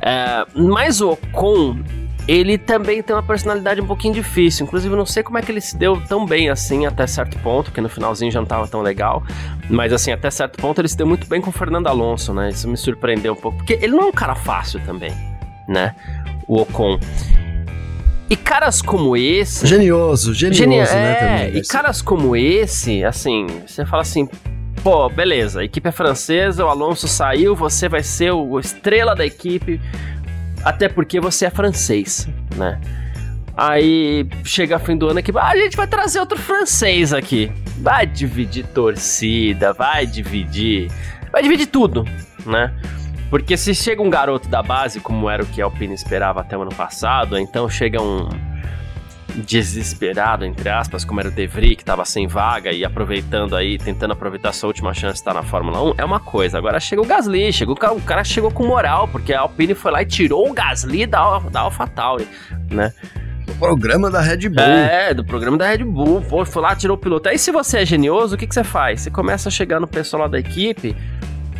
[0.00, 1.82] É, mas o Ocon,
[2.26, 4.64] ele também tem uma personalidade um pouquinho difícil.
[4.64, 7.38] Inclusive, eu não sei como é que ele se deu tão bem assim até certo
[7.40, 9.22] ponto, porque no finalzinho já não tava tão legal.
[9.68, 12.48] Mas assim, até certo ponto ele se deu muito bem com o Fernando Alonso, né?
[12.48, 13.58] Isso me surpreendeu um pouco.
[13.58, 15.12] Porque ele não é um cara fácil também,
[15.68, 15.94] né?
[16.46, 16.98] O Ocon.
[18.30, 19.66] E caras como esse.
[19.66, 21.12] Genioso, genioso, Geni né?
[21.12, 24.28] É, também, e caras como esse, assim, você fala assim.
[24.82, 29.26] Pô, beleza, a equipe é francesa, o Alonso saiu, você vai ser o estrela da
[29.26, 29.80] equipe,
[30.64, 32.78] até porque você é francês, né?
[33.56, 37.50] Aí chega a fim do ano aqui, ah, a gente vai trazer outro francês aqui.
[37.78, 40.88] Vai dividir torcida, vai dividir.
[41.32, 42.04] Vai dividir tudo,
[42.46, 42.72] né?
[43.30, 46.56] Porque se chega um garoto da base, como era o que a Alpine esperava até
[46.56, 48.28] o ano passado, então chega um
[49.34, 53.78] desesperado, entre aspas, como era o De Vries, que estava sem vaga e aproveitando aí,
[53.78, 56.58] tentando aproveitar sua última chance de estar na Fórmula 1, é uma coisa.
[56.58, 60.02] Agora chega o Gasly, chegou, o cara chegou com moral, porque a Alpine foi lá
[60.02, 62.26] e tirou o Gasly da, da AlphaTauri,
[62.70, 62.92] né?
[63.46, 64.64] Do programa da Red Bull.
[64.64, 66.20] É, do programa da Red Bull.
[66.22, 67.28] Pô, foi lá, tirou o piloto.
[67.28, 69.02] Aí se você é genioso, o que, que você faz?
[69.02, 70.94] Você começa a chegar no pessoal lá da equipe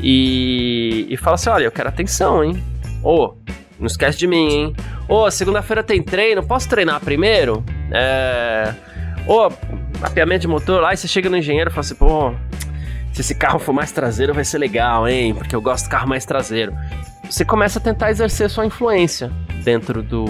[0.01, 2.63] e, e fala assim: olha, eu quero atenção, hein?
[3.03, 3.35] Ô, oh,
[3.79, 4.77] não esquece de mim, hein?
[5.09, 7.65] Ô, oh, segunda-feira tem treino, posso treinar primeiro?
[7.91, 8.75] É.
[9.27, 12.33] Ô, oh, mapeamento de motor lá, e você chega no engenheiro e fala assim: pô,
[13.13, 15.35] se esse carro for mais traseiro vai ser legal, hein?
[15.35, 16.73] Porque eu gosto de carro mais traseiro.
[17.29, 19.31] Você começa a tentar exercer sua influência
[19.63, 20.25] dentro do,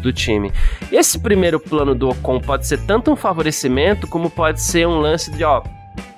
[0.00, 0.52] do time.
[0.92, 5.32] Esse primeiro plano do Ocon pode ser tanto um favorecimento como pode ser um lance
[5.32, 5.62] de, ó,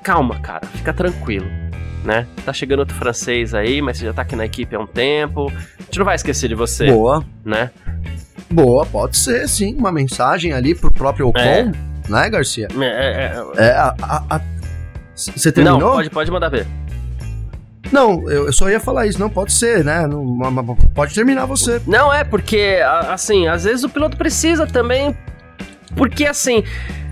[0.03, 1.47] calma, cara, fica tranquilo.
[2.07, 2.25] Né?
[2.45, 5.53] Tá chegando outro francês aí, mas você já tá aqui na equipe há um tempo.
[5.77, 6.87] A gente não vai esquecer de você.
[6.87, 7.25] Boa.
[7.45, 7.69] Né?
[8.49, 9.75] Boa, pode ser, sim.
[9.77, 11.73] Uma mensagem ali pro próprio Ocon, é.
[12.09, 12.69] né, Garcia?
[12.81, 13.67] É, é, é.
[13.67, 14.41] é a, a, a...
[15.17, 15.81] Você terminou?
[15.81, 16.65] Não, pode, pode mandar ver.
[17.91, 20.07] Não, eu, só ia falar isso, não pode ser, né?
[20.07, 21.81] Não, pode terminar você.
[21.87, 25.17] Não, é porque, assim, às vezes o piloto precisa também.
[25.97, 26.63] Porque, assim,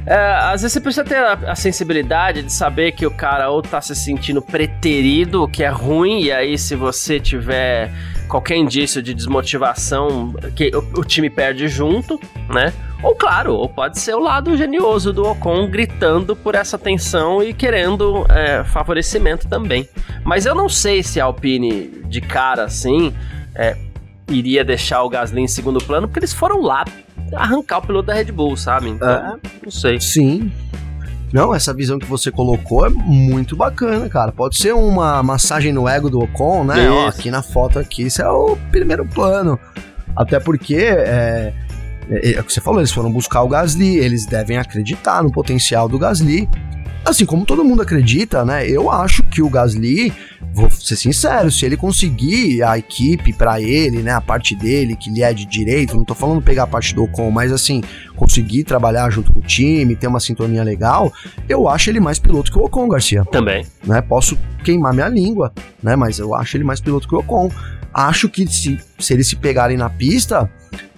[0.06, 3.62] é, às vezes você precisa ter a, a, sensibilidade de saber que o cara ou
[3.62, 7.90] tá se sentindo preterido, o que é ruim, e aí se você tiver
[8.28, 12.72] qualquer indício de desmotivação, que o, o time perde junto, né?
[13.02, 17.52] Ou claro, ou pode ser o lado genioso do Ocon gritando por essa tensão e
[17.52, 19.88] querendo é, favorecimento também.
[20.22, 23.14] Mas eu não sei se a Alpine de cara assim
[23.54, 23.76] é,
[24.28, 26.84] iria deixar o Gasly em segundo plano, porque eles foram lá
[27.32, 28.88] arrancar o piloto da Red Bull, sabe?
[28.88, 30.00] Então, é, não sei.
[30.00, 30.52] Sim.
[31.32, 34.30] Não, essa visão que você colocou é muito bacana, cara.
[34.30, 36.88] Pode ser uma massagem no ego do Ocon, né?
[36.88, 39.58] Ó, aqui na foto aqui, isso é o primeiro plano.
[40.14, 41.52] Até porque, é,
[42.08, 45.32] é, é o que você falou, eles foram buscar o Gasly, eles devem acreditar no
[45.32, 46.48] potencial do Gasly.
[47.04, 48.66] Assim como todo mundo acredita, né?
[48.66, 50.12] Eu acho que o Gasly,
[50.54, 55.10] vou ser sincero, se ele conseguir a equipe para ele, né, a parte dele que
[55.10, 57.82] lhe é de direito, não tô falando pegar a parte do Ocon, mas assim,
[58.16, 61.12] conseguir trabalhar junto com o time, ter uma sintonia legal,
[61.48, 63.24] eu acho ele mais piloto que o Ocon, Garcia.
[63.26, 63.66] Também.
[63.84, 64.00] Né?
[64.00, 65.94] Posso queimar minha língua, né?
[65.96, 67.50] Mas eu acho ele mais piloto que o Ocon.
[67.94, 70.50] Acho que se, se eles se pegarem na pista,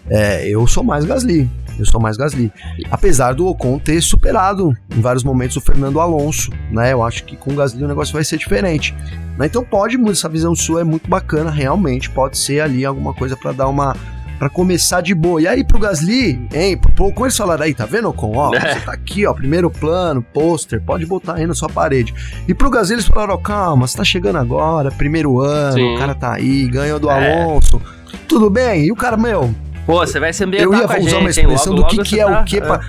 [0.08, 1.48] é, eu sou mais Gasly.
[1.78, 2.50] Eu sou mais Gasly.
[2.90, 6.92] Apesar do Ocon ter superado em vários momentos o Fernando Alonso, né?
[6.92, 8.94] Eu acho que com o Gasly o negócio vai ser diferente.
[9.38, 9.46] Né?
[9.46, 12.08] Então pode, essa visão sua é muito bacana, realmente.
[12.08, 13.94] Pode ser ali alguma coisa para dar uma
[14.38, 15.40] para começar de boa.
[15.40, 18.32] E aí pro Gasly, hein, pro, como eles falaram aí, tá vendo, Ocon?
[18.36, 18.60] Ó, é.
[18.74, 22.14] você tá aqui, ó, primeiro plano, pôster, pode botar aí na sua parede.
[22.46, 25.94] E pro Gasly eles falaram, ó, calma, você tá chegando agora, primeiro ano, Sim.
[25.94, 27.44] o cara tá aí, ganhou do é.
[27.44, 27.80] Alonso,
[28.28, 28.86] tudo bem?
[28.86, 29.54] E o cara, meu,
[29.86, 32.20] Pô, você vai se ambientar Eu ia usar gente, uma expressão logo, do que, que
[32.20, 32.80] é tá, o que pra...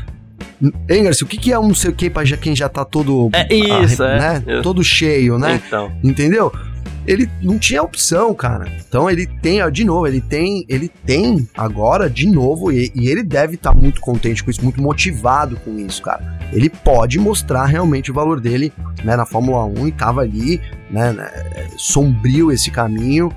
[0.90, 2.84] Hein, Garcia, o que, que é um não sei o que pra quem já tá
[2.84, 3.30] todo.
[3.32, 4.20] É isso, a, é.
[4.20, 4.62] Né?
[4.64, 5.62] Todo cheio, né?
[5.68, 5.92] Então.
[6.04, 6.52] Entendeu?
[7.08, 8.70] Ele não tinha opção, cara.
[8.88, 13.24] Então ele tem, de novo, ele tem, ele tem agora de novo, e, e ele
[13.24, 16.38] deve estar tá muito contente com isso, muito motivado com isso, cara.
[16.52, 21.14] Ele pode mostrar realmente o valor dele né, na Fórmula 1 e tava ali, né,
[21.14, 23.32] né sombrio esse caminho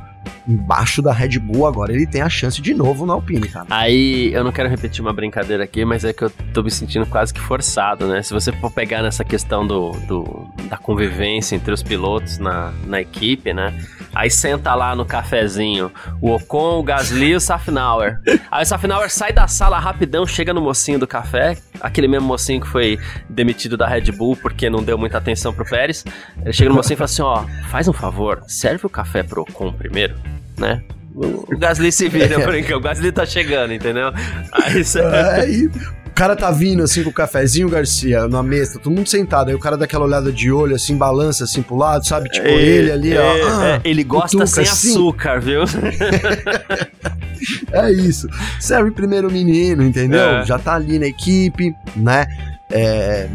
[0.47, 3.67] embaixo da Red Bull, agora ele tem a chance de novo na Alpine, cara.
[3.71, 7.07] Aí, eu não quero repetir uma brincadeira aqui, mas é que eu tô me sentindo
[7.07, 8.23] quase que forçado, né?
[8.23, 13.01] Se você for pegar nessa questão do, do da convivência entre os pilotos na, na
[13.01, 13.75] equipe, né?
[14.15, 18.21] Aí senta lá no cafezinho o Ocon, o Gasly e o Safnauer.
[18.51, 22.61] Aí o Safnauer sai da sala rapidão, chega no mocinho do café, aquele mesmo mocinho
[22.61, 26.05] que foi demitido da Red Bull porque não deu muita atenção pro Pérez.
[26.43, 29.43] Ele chega no mocinho e fala assim: ó, faz um favor, serve o café pro
[29.43, 30.15] Ocon primeiro
[30.61, 30.83] né?
[31.13, 32.77] O Gasly se vira, é.
[32.77, 34.13] o Gasly tá chegando, entendeu?
[34.53, 35.01] Aí você...
[35.01, 35.69] Aí,
[36.11, 39.49] o cara tá vindo assim com o cafezinho, Garcia, na mesa, todo mundo sentado.
[39.49, 42.29] Aí o cara dá aquela olhada de olho, assim, balança assim pro lado, sabe?
[42.29, 43.21] Tipo, é, ele ali, ó.
[43.21, 44.91] É, ah, ele gosta sem assim.
[44.91, 45.63] açúcar, viu?
[47.73, 48.29] é isso.
[48.59, 50.21] Serve primeiro menino, entendeu?
[50.21, 50.45] É.
[50.45, 52.27] Já tá ali na equipe, né?
[52.73, 53.29] É,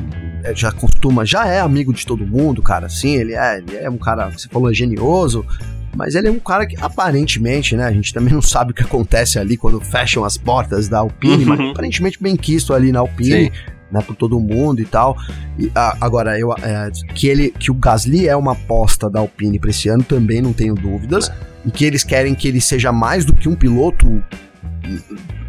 [0.53, 2.87] já costuma, já é amigo de todo mundo, cara.
[2.87, 5.45] Assim, ele é, ele é um cara, você falou, genioso,
[5.95, 7.85] mas ele é um cara que aparentemente, né?
[7.85, 11.43] A gente também não sabe o que acontece ali quando fecham as portas da Alpine,
[11.43, 11.49] uhum.
[11.49, 13.45] mas aparentemente bem quisto ali na Alpine.
[13.45, 13.51] Sim.
[13.91, 15.15] Né, por todo mundo e tal.
[15.59, 19.59] E, a, agora, eu, é, que, ele, que o Gasly é uma aposta da Alpine
[19.59, 21.29] para esse ano, também não tenho dúvidas.
[21.29, 21.35] É.
[21.67, 24.23] E que eles querem que ele seja mais do que um piloto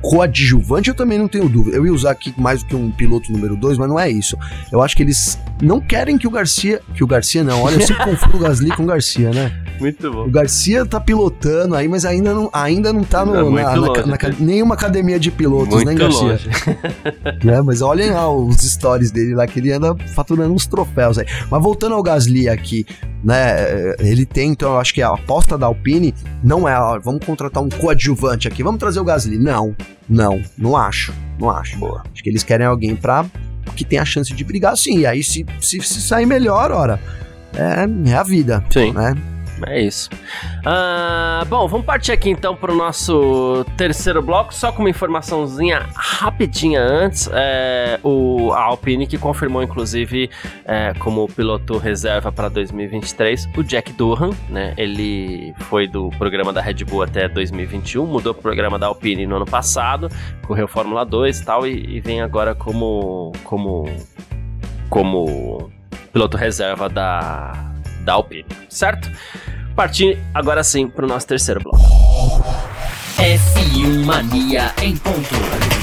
[0.09, 1.77] coadjuvante, eu também não tenho dúvida.
[1.77, 4.38] Eu ia usar aqui mais do que um piloto número 2, mas não é isso.
[4.71, 6.81] Eu acho que eles não querem que o Garcia.
[6.95, 9.53] Que o Garcia não, olha, eu sempre confundo o Gasly com o Garcia, né?
[9.81, 10.27] Muito bom.
[10.27, 14.01] O Garcia tá pilotando aí, mas ainda não, ainda não tá no, é na, longe,
[14.03, 16.38] na, na, nenhuma academia de pilotos, muito né, Garcia?
[17.53, 21.27] é, mas olhem lá os stories dele lá, que ele anda faturando uns troféus aí.
[21.51, 22.87] Mas voltando ao Gasly aqui,
[23.25, 23.95] né?
[23.99, 27.62] Ele tem, então, eu acho que a aposta da Alpine não é, ó, vamos contratar
[27.62, 29.38] um coadjuvante aqui, vamos trazer o Gasly.
[29.38, 29.75] Não,
[30.09, 31.79] não, não acho, não acho.
[31.79, 32.03] Boa.
[32.13, 33.27] Acho que eles querem alguém pra
[33.75, 35.01] que tem a chance de brigar sim.
[35.01, 37.01] E aí, se, se, se sair melhor, ora,
[37.55, 38.65] é, é a vida.
[38.71, 38.93] Sim.
[38.93, 39.15] Né?
[39.64, 40.11] É isso.
[40.61, 45.87] Uh, bom, vamos partir aqui então para o nosso terceiro bloco, só com uma informaçãozinha
[45.95, 47.29] rapidinha antes.
[47.33, 50.29] É, o, a Alpine que confirmou, inclusive,
[50.64, 54.75] é, como piloto reserva para 2023, o Jack Durham, né?
[54.77, 59.37] Ele foi do programa da Red Bull até 2021, mudou o programa da Alpine no
[59.37, 60.11] ano passado,
[60.47, 63.33] correu Fórmula 2 e tal, e, e vem agora como.
[63.45, 63.88] como.
[64.90, 65.71] como
[66.12, 67.76] piloto reserva da,
[68.07, 69.11] da Alpine, certo?
[69.75, 71.79] Partir agora sim para o nosso terceiro bloco.
[73.19, 75.76] F1 Mania em ponto.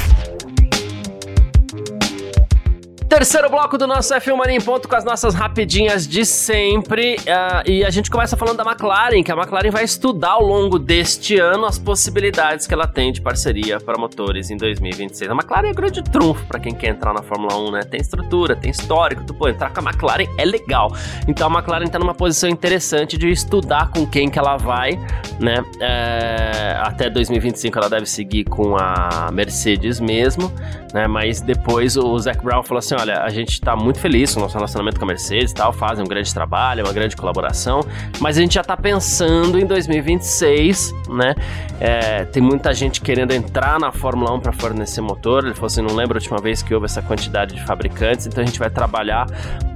[3.14, 7.18] Terceiro bloco do nosso F1 Mania em ponto com as nossas rapidinhas de sempre.
[7.18, 10.80] Uh, e a gente começa falando da McLaren, que a McLaren vai estudar ao longo
[10.80, 15.30] deste ano as possibilidades que ela tem de parceria para motores em 2026.
[15.30, 17.82] A McLaren é grande trunfo para quem quer entrar na Fórmula 1, né?
[17.84, 20.92] Tem estrutura, tem histórico, tu pô, entrar com a McLaren é legal.
[21.28, 24.98] Então a McLaren está numa posição interessante de estudar com quem que ela vai,
[25.40, 25.64] né?
[25.80, 30.52] É, até 2025 ela deve seguir com a Mercedes mesmo,
[30.92, 31.06] né?
[31.06, 34.44] Mas depois o Zac Brown falou assim: olha, a gente tá muito feliz com o
[34.44, 37.82] nosso relacionamento com a Mercedes e tal, fazem um grande trabalho, uma grande colaboração,
[38.20, 41.36] mas a gente já tá pensando em 2026, né?
[41.80, 45.44] É, tem muita gente querendo entrar na Fórmula 1 para fornecer motor.
[45.44, 48.42] Ele falou assim: não lembro a última vez que houve essa quantidade de fabricantes, então
[48.42, 49.28] a gente vai trabalhar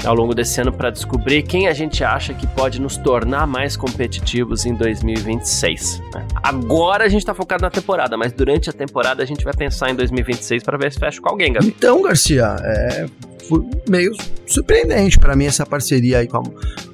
[0.06, 3.76] ao longo desse ano para descobrir quem a gente acha que pode nos tornar mais
[3.76, 6.02] competitivos em 2026.
[6.14, 6.26] Né?
[6.42, 9.90] Agora a gente tá focado na temporada, mas durante a temporada a gente vai pensar
[9.90, 11.68] em 2026 para ver se fecha com alguém, Gabi.
[11.68, 13.06] Então, Garcia, é,
[13.48, 14.14] foi meio
[14.46, 16.44] surpreendente para mim essa parceria aí com a,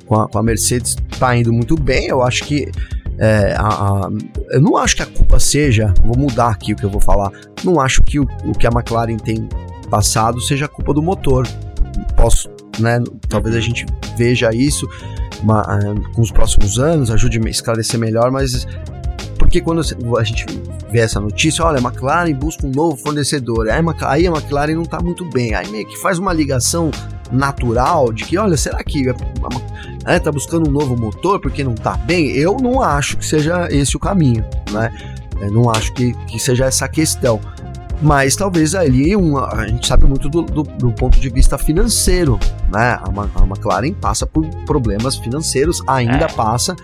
[0.06, 2.08] com a, com a Mercedes tá indo muito bem.
[2.08, 2.70] Eu acho que
[3.18, 4.10] é, a, a,
[4.52, 7.32] eu não acho que a culpa seja, vou mudar aqui o que eu vou falar.
[7.64, 9.48] Não acho que o, o que a McLaren tem
[9.90, 11.48] passado seja a culpa do motor.
[12.16, 13.00] Posso, né?
[13.30, 13.86] Talvez a gente
[14.18, 14.88] veja isso
[15.42, 15.64] uma,
[16.16, 18.66] com os próximos anos, ajude a esclarecer melhor, mas
[19.54, 19.82] porque quando
[20.18, 20.46] a gente
[20.92, 25.00] vê essa notícia, olha, a McLaren busca um novo fornecedor, aí a McLaren não está
[25.00, 26.90] muito bem, aí meio que faz uma ligação
[27.32, 29.06] natural de que, olha, será que
[30.08, 32.32] está buscando um novo motor porque não está bem?
[32.32, 34.92] Eu não acho que seja esse o caminho, né?
[35.40, 37.40] Eu não acho que, que seja essa a questão.
[38.02, 42.40] Mas talvez ali uma, a gente sabe muito do, do, do ponto de vista financeiro,
[42.72, 42.98] né?
[43.00, 43.04] A,
[43.36, 46.28] a, McLaren passa por problemas financeiros, ainda é.
[46.28, 46.76] passa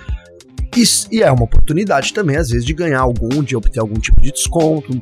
[0.75, 4.21] e, e é uma oportunidade também, às vezes, de ganhar algum, de obter algum tipo
[4.21, 5.01] de desconto.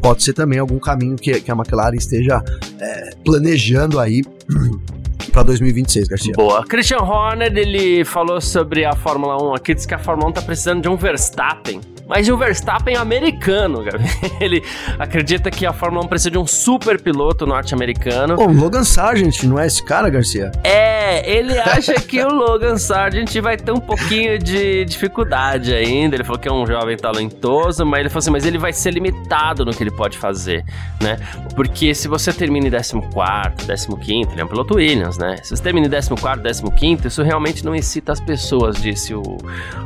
[0.00, 2.42] Pode ser também algum caminho que, que a McLaren esteja
[2.78, 4.22] é, planejando aí
[5.32, 6.32] para 2026, Garcia.
[6.36, 6.64] Boa.
[6.66, 10.42] Christian Horner, ele falou sobre a Fórmula 1 aqui, disse que a Fórmula 1 tá
[10.42, 14.04] precisando de um Verstappen mas um Verstappen americano, Gabi.
[14.40, 14.62] Ele
[14.98, 18.36] acredita que a Fórmula 1 precisa de um super piloto norte-americano.
[18.38, 20.52] O Logan Sargent, não é esse cara, Garcia?
[20.62, 26.16] É, ele acha que o Logan Sargent vai ter um pouquinho de dificuldade ainda.
[26.16, 28.90] Ele falou que é um jovem talentoso, mas ele falou assim, mas ele vai ser
[28.90, 30.64] limitado no que ele pode fazer,
[31.00, 31.18] né?
[31.54, 35.36] Porque se você termina em 14, 15, ele é um piloto Williams, né?
[35.42, 39.22] Se você termina em 14, 15, isso realmente não excita as pessoas, disse o,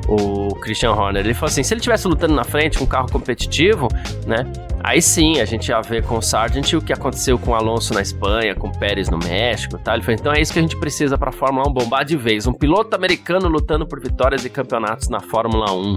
[0.09, 1.24] o Christian Horner.
[1.24, 3.88] Ele falou assim, se ele tivesse lutando na frente com um carro competitivo,
[4.27, 4.51] né?
[4.83, 7.92] Aí sim, a gente ia ver com o Sargent o que aconteceu com o Alonso
[7.92, 9.94] na Espanha, com o Pérez no México e tal.
[9.94, 12.16] Ele falou, então é isso que a gente precisa para a Fórmula 1 bombar de
[12.16, 12.47] vez.
[12.47, 15.97] Um piloto americano lutando por vitórias e campeonatos na Fórmula 1.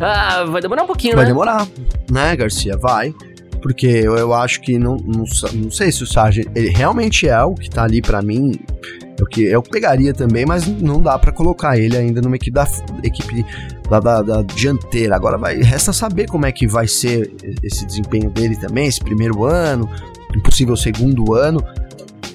[0.00, 1.32] Ah, vai demorar um pouquinho, vai né?
[1.32, 1.66] Vai demorar,
[2.10, 2.76] né, Garcia?
[2.76, 3.14] Vai.
[3.62, 5.24] Porque eu, eu acho que não, não,
[5.54, 8.52] não sei se o Sargent ele realmente é o que tá ali para mim
[9.22, 12.66] o que eu pegaria também, mas não dá para colocar ele ainda numa equipe da
[13.04, 13.46] equipe
[13.92, 15.16] da, da, da, dianteira.
[15.16, 17.30] Agora vai resta saber como é que vai ser
[17.62, 19.88] esse desempenho dele também, esse primeiro ano,
[20.34, 21.62] impossível segundo ano.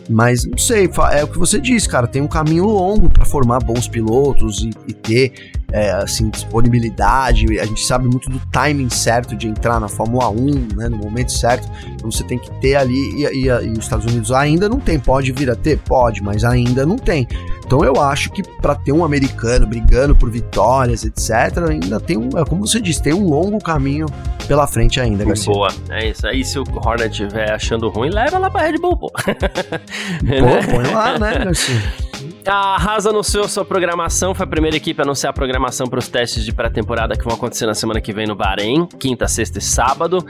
[0.09, 2.07] Mas não sei, é o que você disse, cara.
[2.07, 7.59] Tem um caminho longo para formar bons pilotos e, e ter é, assim, disponibilidade.
[7.59, 11.31] A gente sabe muito do timing certo de entrar na Fórmula 1, né, no momento
[11.31, 11.69] certo.
[11.93, 14.99] Então você tem que ter ali, e, e, e os Estados Unidos ainda não tem.
[14.99, 15.77] Pode vir a ter?
[15.79, 17.27] Pode, mas ainda não tem.
[17.65, 22.29] Então eu acho que para ter um americano brigando por vitórias, etc., ainda tem um,
[22.37, 24.05] é como você disse, tem um longo caminho
[24.47, 25.51] pela frente ainda, Garcia.
[25.51, 26.25] Boa, é isso.
[26.25, 29.11] Aí se o Hornet estiver achando ruim, leva lá pra Red Bull, pô.
[29.19, 32.07] pô, põe lá, né, Garcia?
[32.47, 36.07] A Haas anunciou sua programação, foi a primeira equipe a anunciar a programação para os
[36.07, 39.61] testes de pré-temporada que vão acontecer na semana que vem no Bahrein, quinta, sexta e
[39.61, 40.25] sábado.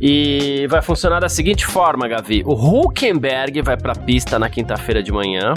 [0.00, 5.00] E vai funcionar da seguinte forma, Gavi: o Hulkenberg vai para a pista na quinta-feira
[5.00, 5.54] de manhã,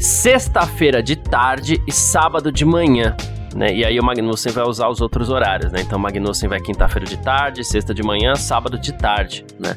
[0.00, 3.16] sexta-feira de tarde e sábado de manhã.
[3.54, 3.72] Né?
[3.72, 5.80] E aí o Magnussen vai usar os outros horários, né?
[5.80, 9.76] Então o Magnussen vai quinta-feira de tarde, sexta de manhã, sábado de tarde, né?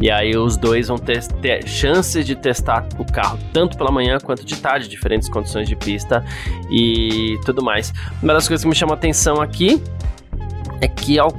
[0.00, 4.18] E aí os dois vão ter, ter, chances de testar o carro tanto pela manhã
[4.22, 6.24] quanto de tarde, diferentes condições de pista
[6.70, 7.92] e tudo mais.
[8.22, 9.82] Uma das coisas que me chamou a atenção aqui
[10.80, 11.32] é que ao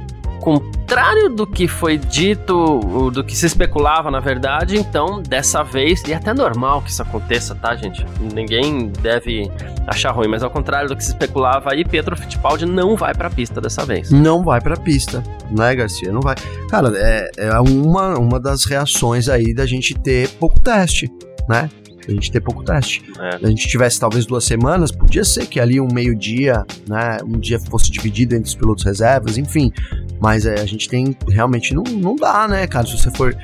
[0.90, 6.12] contrário do que foi dito, do que se especulava, na verdade, então, dessa vez, e
[6.12, 8.04] é até normal que isso aconteça, tá, gente?
[8.20, 9.48] Ninguém deve
[9.86, 13.30] achar ruim, mas ao contrário do que se especulava aí, Pedro Fittipaldi não vai pra
[13.30, 14.10] pista dessa vez.
[14.10, 15.22] Não vai pra pista,
[15.56, 16.10] né, Garcia?
[16.10, 16.34] Não vai.
[16.68, 21.08] Cara, é, é uma, uma das reações aí da gente ter pouco teste,
[21.48, 21.70] né?
[22.12, 23.02] A gente ter pouco teste.
[23.18, 23.38] É.
[23.38, 27.38] Se a gente tivesse talvez duas semanas, podia ser que ali um meio-dia, né, um
[27.38, 29.72] dia fosse dividido entre os pilotos reservas, enfim.
[30.20, 32.86] Mas é, a gente tem, realmente não, não dá, né, cara?
[32.86, 33.36] Se você for,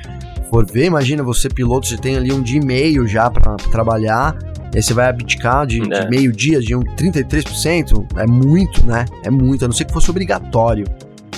[0.49, 4.37] for ver, imagina você piloto, você tem ali um dia e meio já para trabalhar,
[4.73, 6.01] e aí você vai abdicar de, é.
[6.01, 9.05] de meio dia, de um 33%, é muito, né?
[9.23, 10.85] É muito, a não ser que fosse obrigatório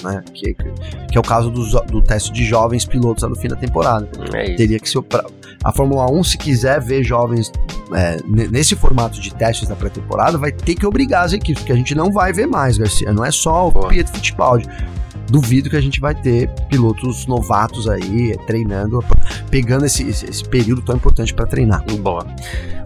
[0.03, 0.23] né?
[0.33, 3.55] Que, que é o caso do, do teste de jovens pilotos lá no fim da
[3.55, 4.07] temporada.
[4.33, 4.99] É Teria que ser.
[5.63, 7.51] A Fórmula 1, se quiser ver jovens
[7.93, 11.75] é, nesse formato de testes da pré-temporada, vai ter que obrigar as equipes, porque a
[11.75, 13.11] gente não vai ver mais, Garcia.
[13.11, 14.67] Não é só o Pietro Fittipaldi
[15.29, 19.03] duvido que a gente vai ter pilotos novatos aí treinando,
[19.49, 21.83] pegando esse, esse período tão importante para treinar.
[22.01, 22.25] Boa.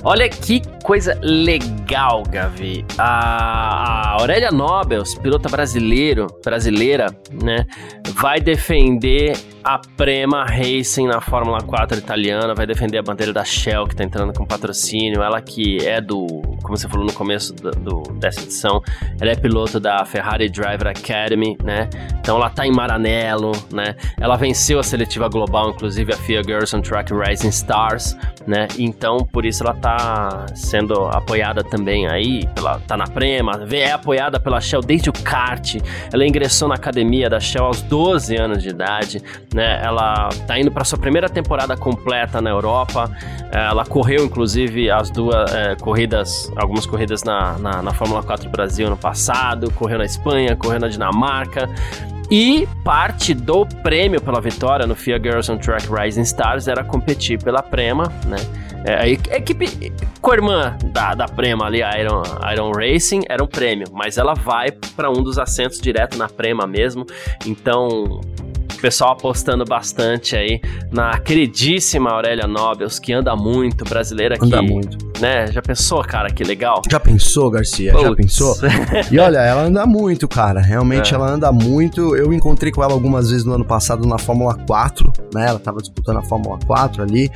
[0.05, 2.85] Olha que coisa legal, Gavi.
[2.97, 7.05] A, Aurélia Nobels, pilota brasileiro, brasileira,
[7.41, 7.65] né,
[8.13, 9.33] vai defender
[9.63, 14.03] a Prema Racing na Fórmula 4 italiana, vai defender a bandeira da Shell que tá
[14.03, 15.21] entrando com patrocínio.
[15.23, 16.27] Ela que é do,
[16.61, 18.81] como você falou no começo do, do, dessa edição,
[19.21, 21.89] ela é piloto da Ferrari Driver Academy, né?
[22.19, 23.95] Então ela tá em Maranello, né?
[24.19, 28.67] Ela venceu a seletiva global, inclusive a FIA Girls on Track Rising Stars, né?
[28.77, 29.92] Então por isso ela tá
[30.55, 35.75] sendo apoiada também aí, pela, tá na Prema, é apoiada pela Shell desde o kart.
[36.11, 39.21] Ela ingressou na academia da Shell aos 12 anos de idade,
[39.53, 39.81] né?
[39.83, 43.09] Ela tá indo para sua primeira temporada completa na Europa.
[43.51, 48.89] Ela correu, inclusive, as duas é, corridas, algumas corridas na, na, na Fórmula 4 Brasil
[48.89, 51.69] no passado, correu na Espanha, correu na Dinamarca.
[52.31, 57.41] E parte do prêmio pela vitória no FIA Girls on Track Rising Stars era competir
[57.41, 58.37] pela Prema, né?
[58.85, 63.87] É, a equipe co-irmã da, da Prema ali, a Iron, Iron Racing, era um prêmio,
[63.91, 67.05] mas ela vai para um dos assentos direto na Prema mesmo.
[67.45, 68.21] Então,
[68.83, 70.59] pessoal apostando bastante aí
[70.91, 74.97] na queridíssima Aurélia Nobels, que anda muito, brasileira anda que, muito.
[75.21, 76.81] né, já pensou, cara, que legal?
[76.91, 77.93] Já pensou, Garcia?
[77.93, 78.03] Putz.
[78.03, 78.55] Já pensou?
[79.09, 81.15] E olha, ela anda muito, cara, realmente é.
[81.15, 82.13] ela anda muito.
[82.13, 85.79] Eu encontrei com ela algumas vezes no ano passado na Fórmula 4, né, ela tava
[85.79, 87.31] disputando a Fórmula 4 ali,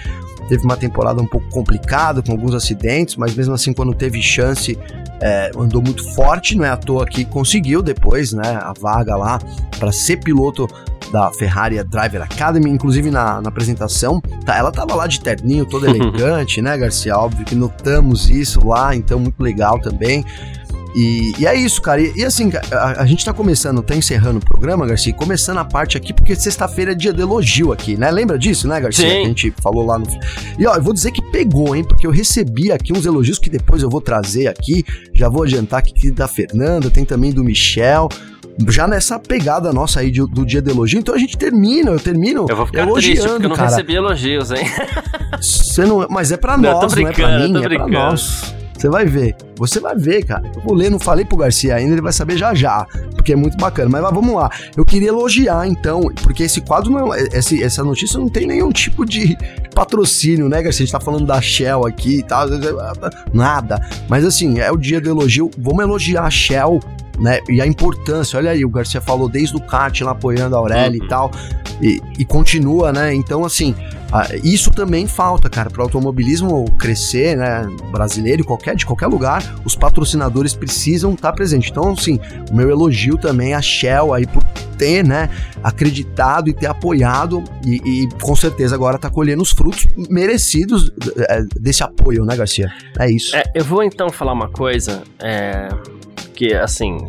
[0.47, 4.77] teve uma temporada um pouco complicada, com alguns acidentes, mas mesmo assim, quando teve chance,
[5.21, 9.39] é, andou muito forte, não é à toa que conseguiu depois, né, a vaga lá
[9.77, 10.67] para ser piloto
[11.11, 15.87] da Ferrari Driver Academy, inclusive na, na apresentação, tá, ela tava lá de terninho, toda
[15.89, 17.17] elegante, né, Garcia?
[17.17, 20.25] Óbvio que notamos isso lá, então muito legal também.
[20.95, 22.01] E, e, é isso, cara.
[22.01, 25.65] E, e assim, a, a, gente tá começando, tá encerrando o programa, Garcia, começando a
[25.65, 28.09] parte aqui, porque sexta-feira é dia de elogio aqui, né?
[28.09, 29.07] Lembra disso, né, Garcia?
[29.07, 29.15] Sim.
[29.15, 30.05] Que a gente falou lá no.
[30.57, 31.83] E ó, eu vou dizer que pegou, hein?
[31.83, 34.83] Porque eu recebi aqui uns elogios que depois eu vou trazer aqui.
[35.13, 38.09] Já vou adiantar aqui da Fernanda, tem também do Michel
[38.69, 40.99] já nessa pegada nossa aí de, do dia de elogio.
[40.99, 43.69] Então a gente termina, eu termino eu vou ficar elogiando, triste porque eu não cara.
[43.69, 44.65] recebi elogios, hein?
[45.39, 48.56] Você não, mas é pra nós, não é pra mim, é pra nós.
[48.77, 49.35] Você vai ver.
[49.55, 50.43] Você vai ver, cara.
[50.55, 52.85] Eu vou ler, não falei pro Garcia ainda, ele vai saber já já.
[53.15, 53.89] Porque é muito bacana.
[53.89, 54.49] Mas, mas vamos lá.
[54.75, 57.13] Eu queria elogiar, então, porque esse quadro não.
[57.13, 59.35] É, esse, essa notícia não tem nenhum tipo de
[59.73, 60.83] patrocínio, né, Garcia?
[60.83, 62.47] A gente tá falando da Shell aqui e tal.
[63.33, 63.81] Nada.
[64.07, 65.49] Mas assim, é o dia do elogio.
[65.57, 66.79] Vamos elogiar a Shell
[67.19, 67.39] né?
[67.49, 70.99] E a importância, olha aí, o Garcia falou desde o kart lá apoiando a Aurélia
[70.99, 71.05] uhum.
[71.05, 71.31] e tal,
[71.81, 73.13] e, e, continua, né?
[73.13, 73.75] Então, assim,
[74.43, 77.67] isso também falta, cara, para o automobilismo crescer, né?
[77.91, 81.69] Brasileiro, qualquer, de qualquer lugar, os patrocinadores precisam estar tá presentes.
[81.69, 82.19] Então, assim,
[82.49, 84.43] o meu elogio também a Shell aí por
[84.77, 85.29] ter, né,
[85.63, 90.91] acreditado e ter apoiado e, e com certeza agora tá colhendo os frutos merecidos
[91.29, 92.71] é, desse apoio, né, Garcia?
[92.99, 93.35] É isso.
[93.35, 95.67] É, eu vou então falar uma coisa, é,
[96.37, 96.99] porque, assim,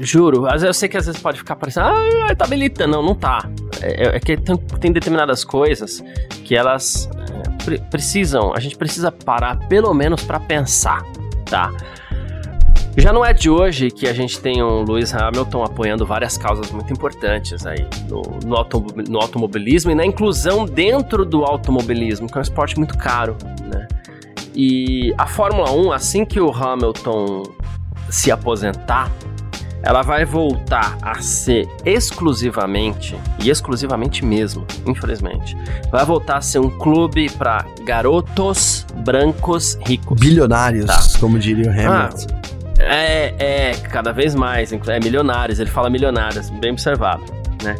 [0.00, 2.92] juro, às vezes eu sei que às vezes pode ficar parecendo, ah, tá militando.
[2.92, 3.48] Não, não tá.
[3.80, 6.04] É, é, é que tem, tem, determinadas coisas
[6.44, 11.02] que elas é, pre precisam, a gente precisa parar pelo menos para pensar,
[11.46, 11.72] tá?
[12.98, 16.70] Já não é de hoje que a gente tem um Lewis Hamilton apoiando várias causas
[16.70, 18.66] muito importantes aí no, no,
[19.08, 23.38] no automobilismo e na inclusão dentro do automobilismo, que é um esporte muito caro,
[23.72, 23.88] né?
[24.54, 27.42] E a Fórmula 1, assim que o Hamilton
[28.10, 29.10] se aposentar,
[29.82, 35.56] ela vai voltar a ser exclusivamente, e exclusivamente mesmo, infelizmente,
[35.90, 40.18] vai voltar a ser um clube para garotos brancos ricos.
[40.18, 41.18] Bilionários, tá?
[41.20, 42.26] como diria o Hamilton.
[42.32, 42.46] Ah,
[42.78, 47.22] é, é, cada vez mais, é milionários, ele fala milionários, bem observado,
[47.62, 47.76] né?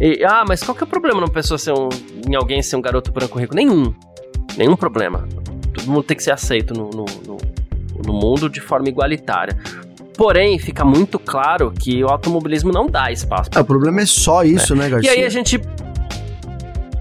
[0.00, 1.90] E, ah, mas qual que é o problema numa pessoa ser um,
[2.26, 3.54] em alguém ser um garoto branco rico?
[3.54, 3.94] Nenhum,
[4.56, 5.28] nenhum problema.
[5.74, 7.49] Todo mundo tem que ser aceito no, no, no
[8.06, 9.56] no mundo de forma igualitária.
[10.16, 13.50] Porém, fica muito claro que o automobilismo não dá espaço.
[13.54, 15.14] É, o problema é só isso, né, né Garcia?
[15.14, 15.60] E aí a gente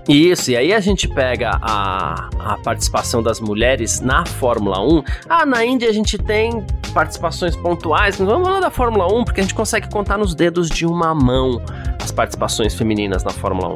[0.08, 5.04] Isso, e aí a gente pega a, a participação das mulheres na Fórmula 1.
[5.28, 9.41] Ah, na Índia a gente tem participações pontuais, mas vamos falar da Fórmula 1 porque
[9.41, 11.62] a gente consegue contar nos dedos de uma mão
[12.02, 13.76] as participações femininas na Fórmula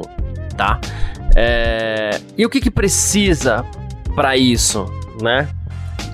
[0.56, 0.80] tá?
[1.36, 2.18] É...
[2.36, 3.64] E o que, que precisa
[4.14, 4.86] para isso,
[5.20, 5.48] né?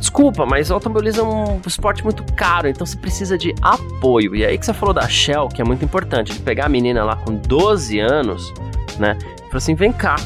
[0.01, 4.35] Desculpa, mas o automobilismo é um esporte muito caro, então você precisa de apoio.
[4.35, 7.05] E aí que você falou da Shell, que é muito importante, de pegar a menina
[7.05, 8.53] lá com 12 anos,
[8.99, 9.17] né?
[9.21, 10.17] Falou assim: vem cá,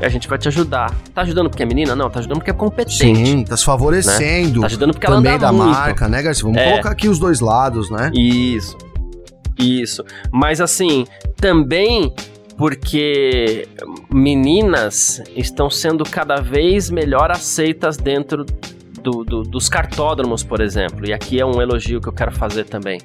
[0.00, 0.94] a gente vai te ajudar.
[1.12, 1.96] Tá ajudando porque é menina?
[1.96, 2.96] Não, tá ajudando porque é competente.
[2.96, 4.54] Sim, tá se favorecendo.
[4.54, 4.60] Né?
[4.60, 5.70] Tá ajudando porque ela anda da muito.
[5.70, 6.44] marca, né, Garcia?
[6.44, 6.70] Vamos é.
[6.70, 8.12] colocar aqui os dois lados, né?
[8.14, 8.78] Isso.
[9.58, 10.04] Isso.
[10.30, 11.04] Mas assim,
[11.36, 12.14] também
[12.56, 13.66] porque
[14.12, 18.44] meninas estão sendo cada vez melhor aceitas dentro
[19.02, 21.06] do, do, dos cartódromos, por exemplo.
[21.08, 23.00] E aqui é um elogio que eu quero fazer também,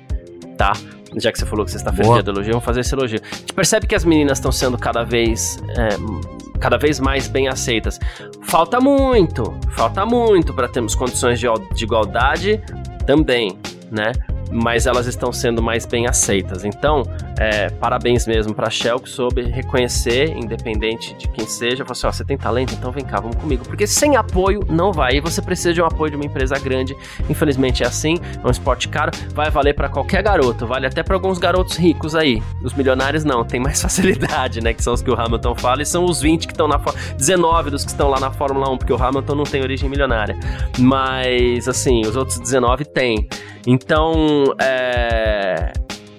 [0.57, 0.73] tá?
[1.17, 3.21] Já que você falou que você está feliz do elogio, vamos fazer esse elogio.
[3.23, 7.47] A gente percebe que as meninas estão sendo cada vez, é, cada vez mais bem
[7.47, 7.99] aceitas.
[8.43, 12.61] Falta muito, falta muito para termos condições de, de igualdade
[13.05, 13.57] também,
[13.89, 14.11] né?
[14.55, 16.63] Mas elas estão sendo mais bem aceitas.
[16.63, 17.03] Então,
[17.37, 22.07] é, parabéns mesmo para a Shell que soube reconhecer, independente de quem seja, falou assim:
[22.07, 23.65] ó, você tem talento, então vem cá, vamos comigo.
[23.65, 25.15] Porque sem apoio não vai.
[25.15, 26.95] E você precisa de um apoio de uma empresa grande.
[27.29, 31.15] Infelizmente é assim, é um esporte caro, vai valer para qualquer garoto, vale até para
[31.15, 32.41] alguns garotos ricos aí.
[32.63, 34.73] Os milionários não, tem mais facilidade, né?
[34.73, 36.79] Que são os que o Hamilton fala, e são os 20 que estão na
[37.17, 40.37] 19 dos que estão lá na Fórmula 1, porque o Hamilton não tem origem milionária.
[40.79, 43.27] Mas assim, os outros 19 têm.
[43.65, 45.73] Então, é...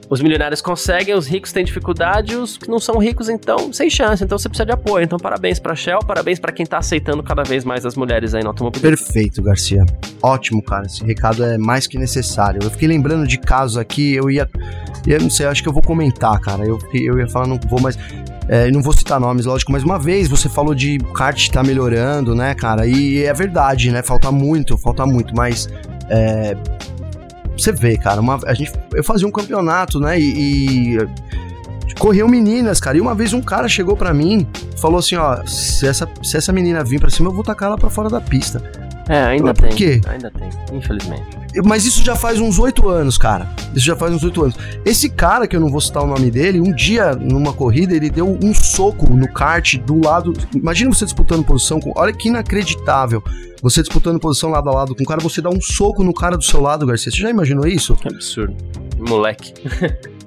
[0.09, 4.22] Os milionários conseguem, os ricos têm dificuldade, os que não são ricos, então, sem chance.
[4.22, 5.05] Então você precisa de apoio.
[5.05, 8.42] Então, parabéns pra Shell, parabéns para quem tá aceitando cada vez mais as mulheres aí
[8.42, 8.97] no automobilismo.
[8.97, 9.84] Perfeito, Garcia.
[10.22, 10.86] Ótimo, cara.
[10.86, 12.61] Esse recado é mais que necessário.
[12.62, 14.49] Eu fiquei lembrando de casos aqui, eu ia.
[15.05, 16.64] Eu não sei, acho que eu vou comentar, cara.
[16.64, 17.99] Eu, eu ia falar, não vou mais.
[18.49, 22.32] É, não vou citar nomes, lógico, mas uma vez você falou de kart tá melhorando,
[22.32, 22.86] né, cara?
[22.86, 24.05] E é verdade, né?
[24.05, 25.68] Falta muito, falta muito, mas.
[26.09, 26.57] É,
[27.57, 30.18] você vê, cara, uma, a gente, eu fazia um campeonato, né?
[30.20, 32.96] E, e correu meninas, cara.
[32.96, 34.46] E uma vez um cara chegou para mim,
[34.80, 37.78] falou assim, ó, se essa, se essa menina vir para cima, eu vou tacar ela
[37.78, 38.86] para fora da pista.
[39.09, 39.70] É, ainda Por tem.
[39.70, 40.00] Por quê?
[40.09, 41.24] Ainda tem, infelizmente.
[41.64, 43.48] Mas isso já faz uns oito anos, cara.
[43.74, 44.57] Isso já faz uns oito anos.
[44.84, 48.11] Esse cara, que eu não vou citar o nome dele, um dia, numa corrida, ele
[48.11, 50.32] deu um soco no kart do lado.
[50.54, 51.92] Imagina você disputando posição com.
[51.96, 53.22] Olha que inacreditável.
[53.62, 56.36] Você disputando posição lado a lado com o cara, você dá um soco no cara
[56.36, 57.11] do seu lado, Garcia.
[57.11, 57.94] Você já imaginou isso?
[57.94, 58.54] Que absurdo.
[58.98, 59.54] Moleque.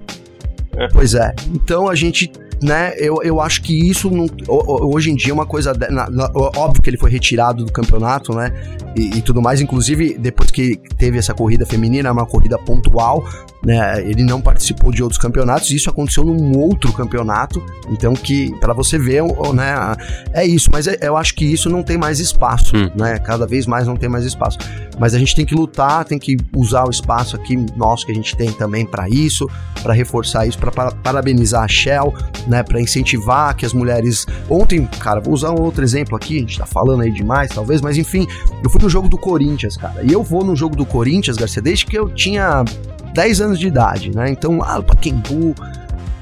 [0.93, 1.35] pois é.
[1.53, 2.31] Então a gente
[2.61, 2.93] né?
[2.97, 5.73] Eu, eu acho que isso não, hoje em dia é uma coisa.
[5.73, 8.51] Na, na, óbvio que ele foi retirado do campeonato, né?
[8.95, 9.61] E, e, tudo mais.
[9.61, 13.23] Inclusive, depois que teve essa corrida feminina, uma corrida pontual,
[13.63, 14.01] né?
[14.01, 15.71] Ele não participou de outros campeonatos.
[15.71, 17.63] Isso aconteceu num outro campeonato.
[17.89, 19.95] Então, que para você ver, né?
[20.33, 20.69] É isso.
[20.71, 22.89] Mas é, eu acho que isso não tem mais espaço, hum.
[22.95, 23.19] né?
[23.19, 24.57] Cada vez mais não tem mais espaço.
[24.99, 28.15] Mas a gente tem que lutar, tem que usar o espaço aqui nosso que a
[28.15, 29.49] gente tem também para isso,
[29.81, 32.13] para reforçar isso, para parabenizar a Shell,
[32.47, 34.25] né, para incentivar que as mulheres.
[34.49, 37.79] Ontem, cara, vou usar um outro exemplo aqui, a gente tá falando aí demais, talvez,
[37.79, 38.27] mas enfim,
[38.61, 40.03] eu fui no jogo do Corinthians, cara.
[40.03, 42.65] E eu vou no jogo do Corinthians, Garcia, desde que eu tinha
[43.13, 44.29] 10 anos de idade, né?
[44.29, 45.55] Então, lá para Pacaembu,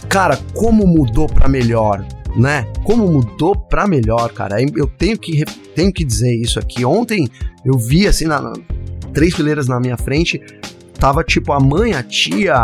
[0.10, 2.66] cara, como mudou para melhor, né?
[2.84, 4.62] Como mudou para melhor, cara.
[4.62, 5.44] Eu tenho que
[5.76, 6.84] tenho que dizer isso aqui.
[6.84, 7.28] Ontem
[7.64, 8.54] eu vi assim na,
[9.14, 10.42] três fileiras na minha frente,
[11.00, 12.56] Tava tipo a mãe, a tia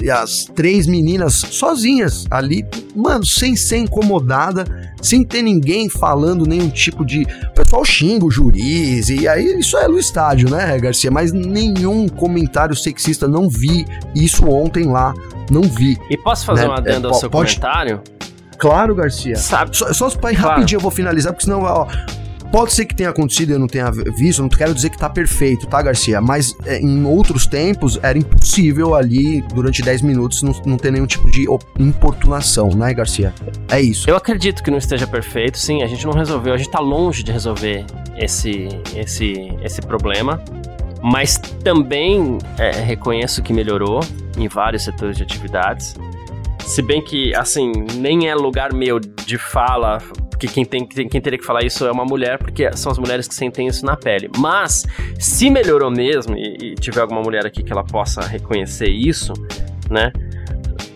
[0.00, 2.64] e as três meninas sozinhas ali,
[2.94, 4.64] mano, sem ser incomodada,
[5.02, 7.22] sem ter ninguém falando nenhum tipo de.
[7.22, 11.10] O pessoal xinga o juiz, e aí isso é no estádio, né, Garcia?
[11.10, 13.84] Mas nenhum comentário sexista, não vi
[14.14, 15.12] isso ontem lá,
[15.50, 15.98] não vi.
[16.08, 16.68] E posso fazer né?
[16.68, 17.56] uma adenda é, ao seu pode...
[17.56, 18.00] comentário?
[18.56, 19.36] Claro, Garcia.
[19.36, 19.76] Sabe?
[19.76, 20.48] Só, só para claro.
[20.48, 21.86] rapidinho eu vou finalizar, porque senão, ó,
[22.50, 25.08] Pode ser que tenha acontecido e eu não tenha visto, não quero dizer que tá
[25.08, 26.20] perfeito, tá, Garcia?
[26.20, 31.06] Mas é, em outros tempos era impossível ali, durante 10 minutos, não, não ter nenhum
[31.06, 31.46] tipo de
[31.78, 33.32] importunação, né, Garcia?
[33.68, 34.10] É isso.
[34.10, 37.22] Eu acredito que não esteja perfeito, sim, a gente não resolveu, a gente tá longe
[37.22, 37.84] de resolver
[38.16, 40.42] esse, esse, esse problema.
[41.02, 44.00] Mas também é, reconheço que melhorou
[44.36, 45.94] em vários setores de atividades.
[46.66, 49.98] Se bem que, assim, nem é lugar meu de fala
[50.40, 53.28] porque quem, tem, quem teria que falar isso é uma mulher, porque são as mulheres
[53.28, 54.30] que sentem isso na pele.
[54.38, 54.86] Mas,
[55.18, 59.34] se melhorou mesmo, e, e tiver alguma mulher aqui que ela possa reconhecer isso,
[59.90, 60.10] né?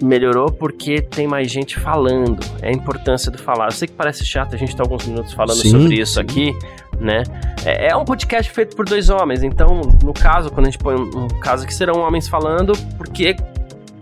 [0.03, 2.38] melhorou porque tem mais gente falando.
[2.61, 3.66] É a importância do falar.
[3.66, 6.20] Eu sei que parece chato a gente tá alguns minutos falando sim, sobre isso sim.
[6.20, 6.53] aqui,
[6.99, 7.22] né?
[7.64, 10.95] É, é, um podcast feito por dois homens, então, no caso, quando a gente põe
[10.95, 13.36] um, um caso que serão homens falando, porque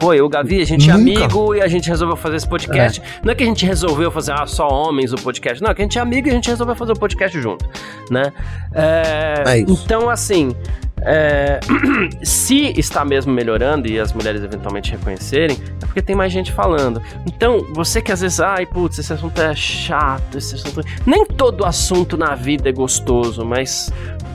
[0.02, 3.00] Pô, eu, Gavi, a gente é amigo e a gente resolveu fazer esse podcast.
[3.00, 3.04] É.
[3.22, 5.62] Não é que a gente resolveu fazer ah, só homens o podcast.
[5.62, 7.64] Não, é que a gente é amigo e a gente resolveu fazer o podcast junto,
[8.10, 8.32] né?
[8.74, 10.56] É, é então, assim,
[11.02, 11.60] é,
[12.20, 17.00] se está mesmo melhorando e as mulheres eventualmente reconhecerem, é porque tem mais gente falando.
[17.24, 20.82] Então, você que às vezes, ai, putz, esse assunto é chato, esse assunto.
[21.06, 23.88] Nem todo assunto na vida é gostoso, mas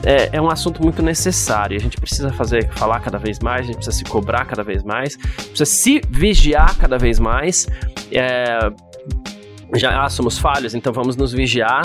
[0.04, 1.76] é, é, um assunto muito necessário.
[1.76, 4.82] A gente precisa fazer, falar cada vez mais, a gente precisa se cobrar cada vez
[4.82, 7.66] mais, precisa se vigiar cada vez mais.
[8.10, 8.70] É,
[9.74, 11.82] já somos falhos, então vamos nos vigiar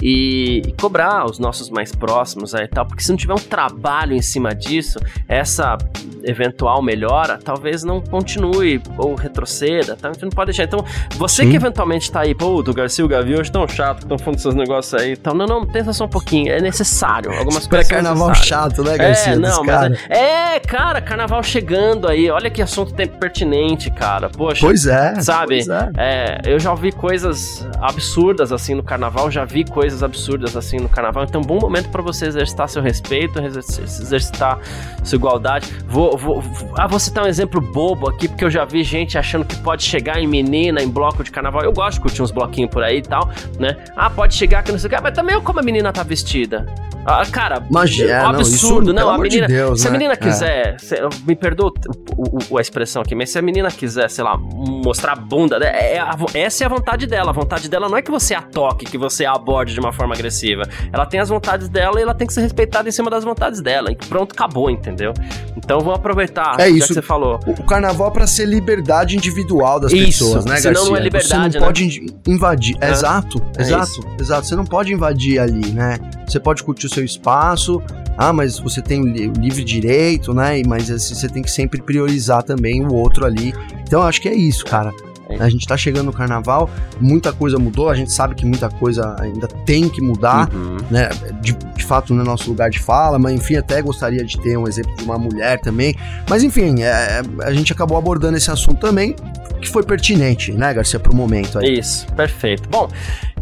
[0.00, 4.14] e, e cobrar os nossos mais próximos e tal, porque se não tiver um trabalho
[4.14, 4.98] em cima disso,
[5.28, 5.76] essa
[6.24, 10.10] eventual melhora talvez não continue ou retroceda, tá?
[10.10, 10.64] A gente não pode deixar.
[10.64, 10.84] Então,
[11.16, 11.50] você Sim.
[11.50, 14.54] que eventualmente tá aí, pô, do Garcia o Gavi hoje tão chato, estão falando desses
[14.54, 17.32] negócios aí então Não, não, pensa só um pouquinho, é necessário.
[17.32, 17.88] Algumas coisas.
[17.88, 19.32] carnaval chato, né, Garcia?
[19.32, 24.28] É, não, mas é, é, cara, carnaval chegando aí, olha que assunto pertinente, cara.
[24.28, 24.64] Poxa.
[24.64, 25.20] Pois é.
[25.20, 25.64] Sabe?
[25.64, 25.90] Pois é.
[25.96, 26.40] é.
[26.44, 30.88] eu já ouvi coisas absurdas assim no carnaval, já vi coisas coisas absurdas assim no
[30.88, 31.24] carnaval.
[31.24, 34.58] Então, bom momento para você exercitar seu respeito, exercitar
[35.02, 35.68] sua igualdade.
[35.86, 39.16] Vou, vou, vou, ah, vou citar um exemplo bobo aqui, porque eu já vi gente
[39.16, 41.62] achando que pode chegar em menina em bloco de carnaval.
[41.62, 43.76] Eu gosto de curtir uns bloquinhos por aí e tal, né?
[43.96, 46.66] Ah, pode chegar que não sei o que, mas também como a menina tá vestida.
[47.06, 49.46] Ah, cara, Magia, é, absurdo, não, isso, não a menina.
[49.46, 49.90] De Deus, se né?
[49.90, 50.78] a menina quiser, é.
[50.78, 50.96] se,
[51.26, 51.70] me perdoa
[52.16, 55.58] o, o, a expressão aqui, mas se a menina quiser, sei lá, mostrar a bunda,
[55.62, 57.28] é, é a, essa é a vontade dela.
[57.30, 59.92] A vontade dela não é que você a toque, que você a aborde de uma
[59.92, 60.62] forma agressiva.
[60.90, 63.60] Ela tem as vontades dela e ela tem que ser respeitada em cima das vontades
[63.60, 63.92] dela.
[63.92, 65.12] E pronto, acabou, entendeu?
[65.56, 66.60] Então vamos aproveitar.
[66.60, 66.88] É isso.
[66.88, 67.40] Que você falou.
[67.46, 70.90] O, o carnaval é pra ser liberdade individual das isso, pessoas, né, senão Garcia?
[70.90, 71.66] não é liberdade, Você não né?
[71.66, 72.76] pode invadir.
[72.80, 72.90] É.
[72.90, 74.46] Exato, exato, exato.
[74.46, 75.98] Você não pode invadir ali, né?
[76.26, 77.82] Você pode curtir o seu espaço.
[78.16, 80.62] Ah, mas você tem o livre direito, né?
[80.66, 83.52] Mas assim, você tem que sempre priorizar também o outro ali.
[83.82, 84.92] Então eu acho que é isso, cara.
[85.38, 86.68] A gente tá chegando no carnaval,
[87.00, 90.76] muita coisa mudou, a gente sabe que muita coisa ainda tem que mudar, uhum.
[90.90, 91.08] né?
[91.40, 94.56] De, de, fato, no é nosso lugar de fala, mas enfim, até gostaria de ter
[94.56, 95.94] um exemplo de uma mulher também.
[96.28, 99.16] Mas enfim, é, é a gente acabou abordando esse assunto também,
[99.60, 101.78] que foi pertinente, né, Garcia, pro momento aí.
[101.78, 102.68] Isso, perfeito.
[102.68, 102.88] Bom,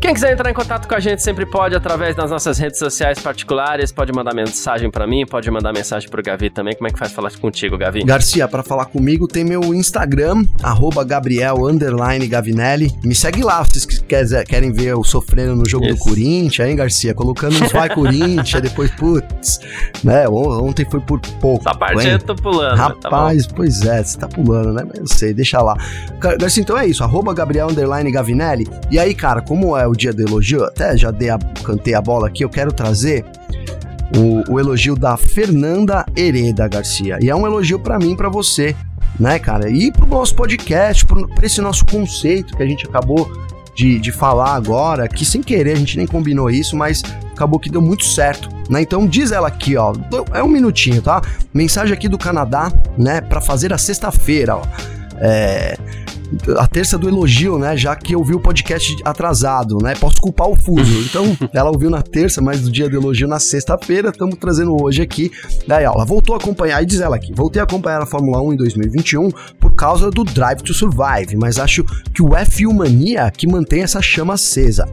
[0.02, 3.20] quem quiser entrar em contato com a gente sempre pode através das nossas redes sociais
[3.20, 6.74] particulares, pode mandar mensagem para mim, pode mandar mensagem pro Gavi também.
[6.74, 8.02] Como é que faz falar contigo, Gavi?
[8.02, 10.44] Garcia, para falar comigo tem meu Instagram,
[11.04, 11.54] Gabriel
[12.28, 12.90] Gavinelli.
[13.04, 15.94] Me segue lá, se vocês querem ver eu sofrendo no jogo Isso.
[15.94, 17.14] do Corinthians, hein, Garcia?
[17.14, 19.60] Colocando uns vai Corinthians, depois, putz,
[20.02, 20.28] né?
[20.28, 21.60] Ontem foi por pouco.
[21.60, 22.76] Essa parte eu tô pulando.
[22.76, 24.84] Tá Rapaz, tá pois é, você tá pulando, né?
[24.96, 25.76] Eu sei, deixa lá.
[26.18, 27.68] Garcia, então é isso, Gabriel
[28.10, 28.66] Gavinelli.
[28.90, 32.00] E aí, cara, como é o dia do elogio, até já dei a, cantei a
[32.00, 33.24] bola aqui, eu quero trazer
[34.16, 37.18] o, o elogio da Fernanda Hereda Garcia.
[37.20, 38.74] E é um elogio para mim, para você,
[39.18, 39.70] né, cara?
[39.70, 43.30] E pro nosso podcast, pro, pra esse nosso conceito que a gente acabou
[43.74, 47.70] de, de falar agora, que sem querer a gente nem combinou isso, mas acabou que
[47.70, 48.82] deu muito certo, né?
[48.82, 49.94] Então diz ela aqui, ó,
[50.32, 51.22] é um minutinho, tá?
[51.52, 54.62] Mensagem aqui do Canadá, né, para fazer a sexta-feira, ó.
[55.16, 55.76] É,
[56.56, 57.76] a terça do elogio, né?
[57.76, 59.94] Já que eu vi o podcast atrasado, né?
[59.94, 61.02] Posso culpar o fuso.
[61.04, 64.10] Então, ela ouviu na terça, mas do dia do elogio na sexta-feira.
[64.10, 65.30] Estamos trazendo hoje aqui.
[65.66, 68.52] Daí, ela voltou a acompanhar, e diz ela aqui: voltei a acompanhar a Fórmula 1
[68.52, 73.46] em 2021 por causa do Drive to Survive, mas acho que o F1 Mania que
[73.46, 74.86] mantém essa chama acesa.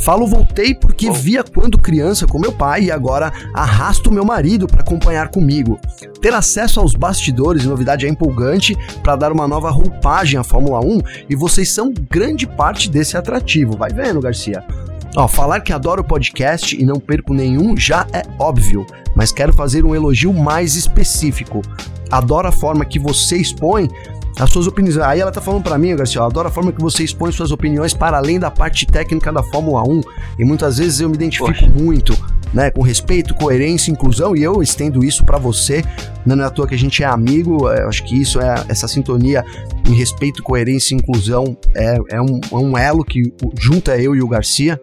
[0.00, 4.80] Falo voltei porque via quando criança com meu pai e agora arrasto meu marido para
[4.80, 5.78] acompanhar comigo.
[6.20, 10.80] Ter acesso aos bastidores e novidade é empolgante para dar uma nova roupagem à Fórmula
[10.84, 13.76] 1 e vocês são grande parte desse atrativo.
[13.76, 14.64] Vai vendo, Garcia.
[15.16, 18.84] Ó, falar que adoro podcast e não perco nenhum já é óbvio,
[19.14, 21.62] mas quero fazer um elogio mais específico.
[22.10, 23.88] Adoro a forma que você expõe
[24.38, 24.98] as suas opiniões.
[24.98, 27.50] Aí ela tá falando para mim, Garcia, eu adoro a forma que você expõe suas
[27.50, 30.00] opiniões para além da parte técnica da Fórmula 1.
[30.38, 31.68] E muitas vezes eu me identifico Poxa.
[31.68, 32.16] muito,
[32.52, 35.84] né, com respeito, coerência, inclusão, e eu estendo isso para você.
[36.26, 38.64] Não é à toa que a gente é amigo, é, eu acho que isso é
[38.68, 39.44] essa sintonia
[39.86, 44.22] em respeito, coerência e inclusão é, é, um, é um elo que junta eu e
[44.22, 44.80] o Garcia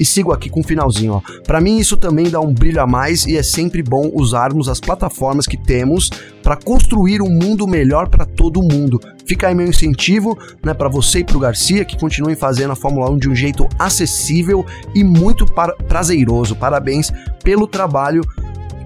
[0.00, 1.42] e sigo aqui com um finalzinho, ó.
[1.42, 4.80] Para mim isso também dá um brilho a mais e é sempre bom usarmos as
[4.80, 6.08] plataformas que temos
[6.42, 8.98] para construir um mundo melhor para todo mundo.
[9.26, 12.76] Fica aí meu incentivo, né, para você e para o Garcia que continuem fazendo a
[12.76, 15.44] Fórmula 1 de um jeito acessível e muito
[15.86, 16.56] prazeroso.
[16.56, 17.12] Parabéns
[17.44, 18.22] pelo trabalho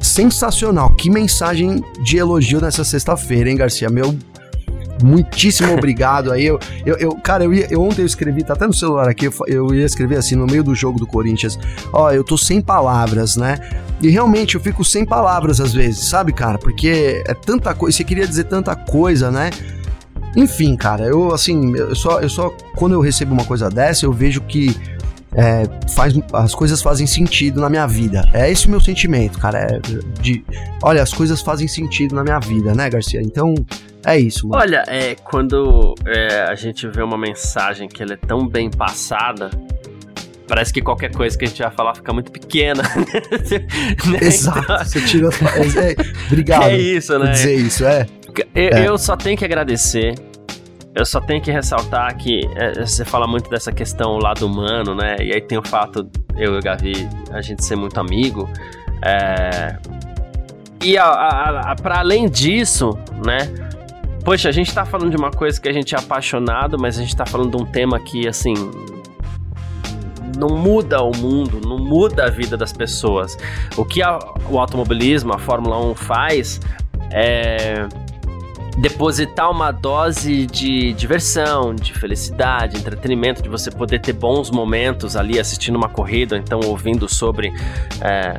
[0.00, 0.94] sensacional.
[0.96, 3.88] Que mensagem de elogio nessa sexta-feira, hein, Garcia?
[3.88, 4.14] Meu
[5.04, 6.46] muitíssimo obrigado aí.
[6.46, 9.28] Eu, eu, eu, cara, eu, ia, eu ontem eu escrevi, tá até no celular aqui,
[9.46, 11.58] eu, ia escrever assim no meio do jogo do Corinthians.
[11.92, 13.58] Ó, eu tô sem palavras, né?
[14.00, 16.58] E realmente eu fico sem palavras às vezes, sabe, cara?
[16.58, 19.50] Porque é tanta coisa, você queria dizer tanta coisa, né?
[20.36, 24.12] Enfim, cara, eu assim, eu só, eu só quando eu recebo uma coisa dessa, eu
[24.12, 24.74] vejo que
[25.36, 25.64] é,
[25.94, 28.28] faz, as coisas fazem sentido na minha vida.
[28.32, 29.58] É esse o meu sentimento, cara.
[29.58, 29.80] É
[30.20, 30.44] de,
[30.82, 33.20] olha, as coisas fazem sentido na minha vida, né, Garcia?
[33.20, 33.54] Então,
[34.06, 34.62] é isso, mano.
[34.62, 39.50] Olha, é, quando é, a gente vê uma mensagem que ela é tão bem passada,
[40.46, 42.82] parece que qualquer coisa que a gente vai falar fica muito pequena.
[44.06, 44.18] né?
[44.20, 44.58] Exato.
[44.60, 45.30] Então, você tirou.
[45.32, 45.96] É, é,
[46.28, 46.64] obrigado.
[46.64, 47.32] É isso, né?
[47.32, 48.06] dizer isso, é.
[48.54, 48.88] Eu, é.
[48.88, 50.14] eu só tenho que agradecer.
[50.94, 55.16] Eu só tenho que ressaltar que é, você fala muito dessa questão lado humano, né?
[55.20, 58.48] E aí tem o fato, eu e o Gavi, a gente ser muito amigo.
[59.02, 59.76] É...
[60.80, 63.38] E a, a, a, para além disso, né?
[64.24, 67.02] Poxa, a gente tá falando de uma coisa que a gente é apaixonado, mas a
[67.02, 68.54] gente tá falando de um tema que, assim,
[70.38, 73.36] não muda o mundo, não muda a vida das pessoas.
[73.76, 74.16] O que a,
[74.48, 76.60] o automobilismo, a Fórmula 1 faz
[77.10, 77.86] é
[78.76, 85.38] depositar uma dose de diversão, de felicidade, entretenimento, de você poder ter bons momentos ali
[85.38, 87.52] assistindo uma corrida, então ouvindo sobre
[88.00, 88.36] é,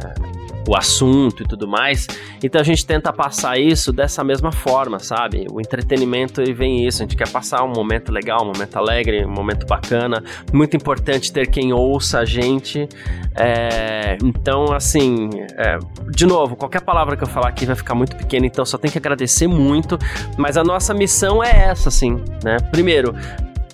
[0.68, 2.08] o assunto e tudo mais.
[2.44, 5.46] Então a gente tenta passar isso dessa mesma forma, sabe?
[5.52, 9.32] O entretenimento vem isso, a gente quer passar um momento legal, um momento alegre, um
[9.32, 10.24] momento bacana.
[10.54, 12.88] Muito importante ter quem ouça a gente.
[13.36, 15.78] É, então, assim, é,
[16.10, 18.90] de novo, qualquer palavra que eu falar aqui vai ficar muito pequena, então só tem
[18.90, 19.98] que agradecer muito.
[20.38, 22.58] Mas a nossa missão é essa, assim, né?
[22.72, 23.14] Primeiro,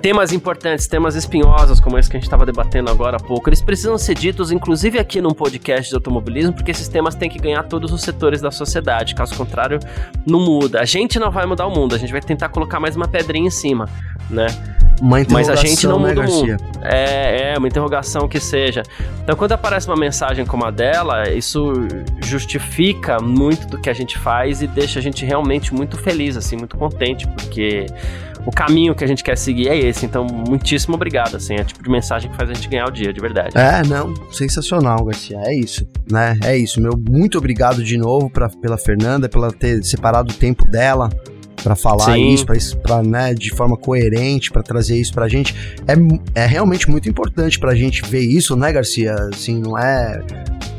[0.02, 3.62] temas importantes, temas espinhosos, como esse que a gente estava debatendo agora há pouco, eles
[3.62, 7.64] precisam ser ditos, inclusive aqui num podcast de automobilismo, porque esses temas têm que ganhar
[7.64, 9.14] todos os setores da sociedade.
[9.14, 9.80] Caso contrário,
[10.26, 10.82] não muda.
[10.82, 13.48] A gente não vai mudar o mundo, a gente vai tentar colocar mais uma pedrinha
[13.48, 13.88] em cima,
[14.30, 14.48] né?
[15.02, 16.58] Mas a gente não muda né, mundo.
[16.84, 18.84] É, é, uma interrogação que seja.
[19.24, 21.74] Então, quando aparece uma mensagem como a dela, isso
[22.24, 26.56] justifica muito do que a gente faz e deixa a gente realmente muito feliz, assim,
[26.56, 27.88] muito contente, porque
[28.46, 30.06] o caminho que a gente quer seguir é esse.
[30.06, 32.92] Então, muitíssimo obrigado, assim, é o tipo de mensagem que faz a gente ganhar o
[32.92, 33.58] dia, de verdade.
[33.58, 36.38] É, não, sensacional, Garcia, é isso, né?
[36.44, 40.66] É isso, meu muito obrigado de novo pra, pela Fernanda, pela ter separado o tempo
[40.66, 41.10] dela
[41.64, 42.34] para falar Sim.
[42.34, 42.46] isso,
[42.78, 45.56] para né, de forma coerente, para trazer isso pra gente.
[45.88, 49.14] É, é realmente muito importante pra gente ver isso, né, Garcia?
[49.32, 50.22] Assim, não é,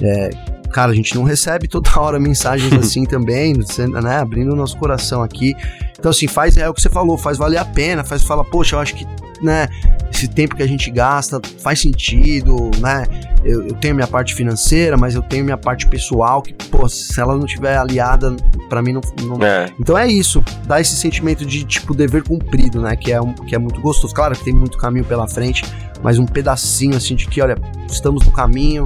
[0.02, 3.54] é cara, a gente não recebe toda hora mensagens assim também,
[4.02, 5.54] né, abrindo o nosso coração aqui.
[5.98, 8.74] Então, assim, faz, é o que você falou, faz valer a pena, faz falar, poxa,
[8.74, 9.06] eu acho que,
[9.40, 9.68] né,
[10.12, 13.04] esse tempo que a gente gasta faz sentido, né?
[13.44, 17.20] Eu, eu tenho minha parte financeira, mas eu tenho minha parte pessoal, que, pô, se
[17.20, 18.34] ela não tiver aliada,
[18.68, 19.00] para mim não.
[19.22, 19.44] não...
[19.44, 19.72] É.
[19.78, 22.96] Então é isso, dá esse sentimento de, tipo, dever cumprido, né?
[22.96, 24.14] Que é, um, que é muito gostoso.
[24.14, 25.64] Claro que tem muito caminho pela frente,
[26.02, 27.56] mas um pedacinho, assim, de que, olha,
[27.88, 28.84] estamos no caminho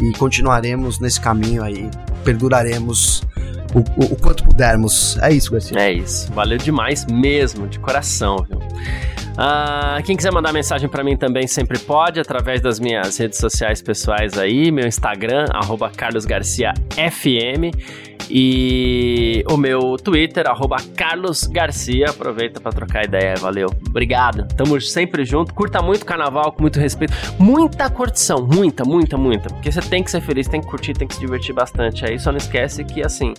[0.00, 1.90] e continuaremos nesse caminho aí,
[2.24, 3.22] perduraremos
[3.76, 5.18] o, o, quanto pudermos.
[5.18, 5.78] É isso, Garcia.
[5.78, 6.32] É isso.
[6.32, 8.58] Valeu demais mesmo, de coração, viu?
[8.58, 13.82] Uh, quem quiser mandar mensagem para mim também sempre pode, através das minhas redes sociais
[13.82, 17.70] pessoais aí, meu Instagram, arroba carlosgarciafm
[18.30, 22.06] e o meu Twitter, arroba carlosgarcia.
[22.08, 23.68] Aproveita para trocar ideia, valeu.
[23.88, 25.54] Obrigado, tamo sempre junto.
[25.54, 27.12] Curta muito o carnaval, com muito respeito.
[27.38, 29.50] Muita curtição, muita, muita, muita.
[29.50, 32.04] Porque você tem que ser feliz, tem que curtir, tem que se divertir bastante.
[32.04, 33.34] Aí só não esquece que, assim,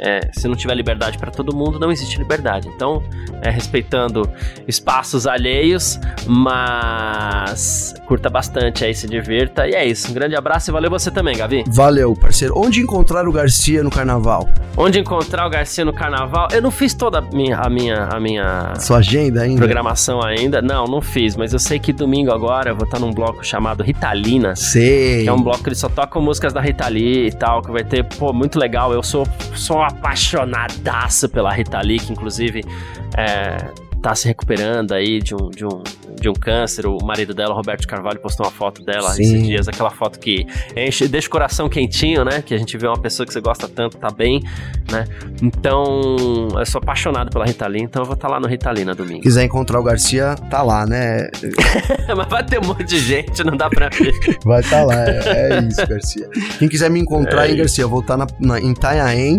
[0.00, 2.68] é, se não tiver liberdade para todo mundo, não existe liberdade.
[2.68, 3.02] Então,
[3.42, 4.28] é, respeitando
[4.66, 9.68] espaços alheios, mas curta bastante aí, se divirta.
[9.68, 10.10] E é isso.
[10.10, 11.64] Um grande abraço e valeu você também, Gavi.
[11.68, 12.54] Valeu, parceiro.
[12.56, 14.48] Onde encontrar o Garcia no carnaval?
[14.76, 16.48] Onde encontrar o Garcia no carnaval?
[16.52, 19.58] Eu não fiz toda a minha, a minha, a minha sua agenda ainda.
[19.58, 20.62] Programação ainda.
[20.62, 23.82] Não, não fiz, mas eu sei que domingo agora eu vou estar num bloco chamado
[23.82, 24.56] Ritalina.
[24.56, 25.24] Sei.
[25.24, 27.70] Que é um bloco que eles só tocam músicas da Rita Lee e tal, que
[27.70, 28.92] vai ter, pô, muito legal.
[28.92, 32.62] Eu sou sou apaixonadaço pela Rita Lee, que inclusive
[33.16, 33.56] é,
[34.00, 35.82] tá se recuperando aí de um, de um,
[36.20, 36.86] de um câncer.
[36.86, 39.22] O marido dela, Roberto Carvalho, postou uma foto dela Sim.
[39.22, 40.46] esses dias, aquela foto que
[40.76, 42.42] enche, deixa o coração quentinho, né?
[42.42, 44.42] Que a gente vê uma pessoa que você gosta tanto, tá bem,
[44.90, 45.04] né?
[45.42, 48.70] Então, eu sou apaixonado pela Rita Lee, então eu vou estar tá lá no Rita
[48.70, 49.22] Lee na domingo.
[49.22, 51.28] Quiser encontrar o Garcia, tá lá, né?
[52.16, 54.12] Mas vai ter um monte de gente, não dá pra ver.
[54.44, 56.28] vai estar tá lá, é, é, isso, Garcia.
[56.58, 59.38] Quem quiser me encontrar, é hein, Garcia, vou estar tá na, na, em Itanhaém,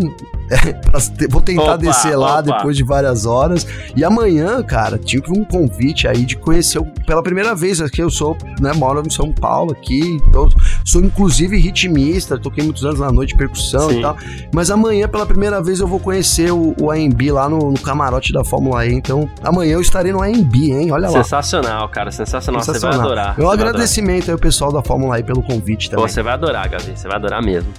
[1.30, 2.42] vou tentar opa, descer lá opa.
[2.42, 3.66] depois de várias horas.
[3.96, 8.02] E amanhã, cara, tive um convite aí de conhecer pela primeira vez aqui.
[8.02, 10.20] Eu sou, né, moro em São Paulo aqui.
[10.34, 10.50] Eu
[10.86, 14.00] sou inclusive ritmista, toquei muitos anos na noite de percussão Sim.
[14.00, 14.18] e tal.
[14.54, 18.34] Mas amanhã, pela primeira vez, eu vou conhecer o, o AMB lá no, no, camarote
[18.34, 18.94] da Fórmula E.
[18.94, 20.92] Então, amanhã eu estarei no AMB, hein?
[20.92, 21.24] Olha lá.
[21.24, 22.12] Sensacional, cara.
[22.12, 22.62] Sensacional.
[22.62, 22.94] Sensacional.
[22.94, 23.38] Você vai adorar.
[23.38, 26.06] Meu agradecimento aí ao pessoal da Fórmula E pelo convite também.
[26.06, 26.94] Pô, você vai adorar, Gavi.
[26.96, 27.72] Você vai adorar mesmo.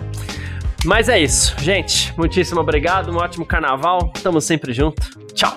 [0.85, 2.13] Mas é isso, gente.
[2.17, 4.13] Muitíssimo obrigado, um ótimo carnaval.
[4.23, 5.01] Tamo sempre junto.
[5.33, 5.57] Tchau.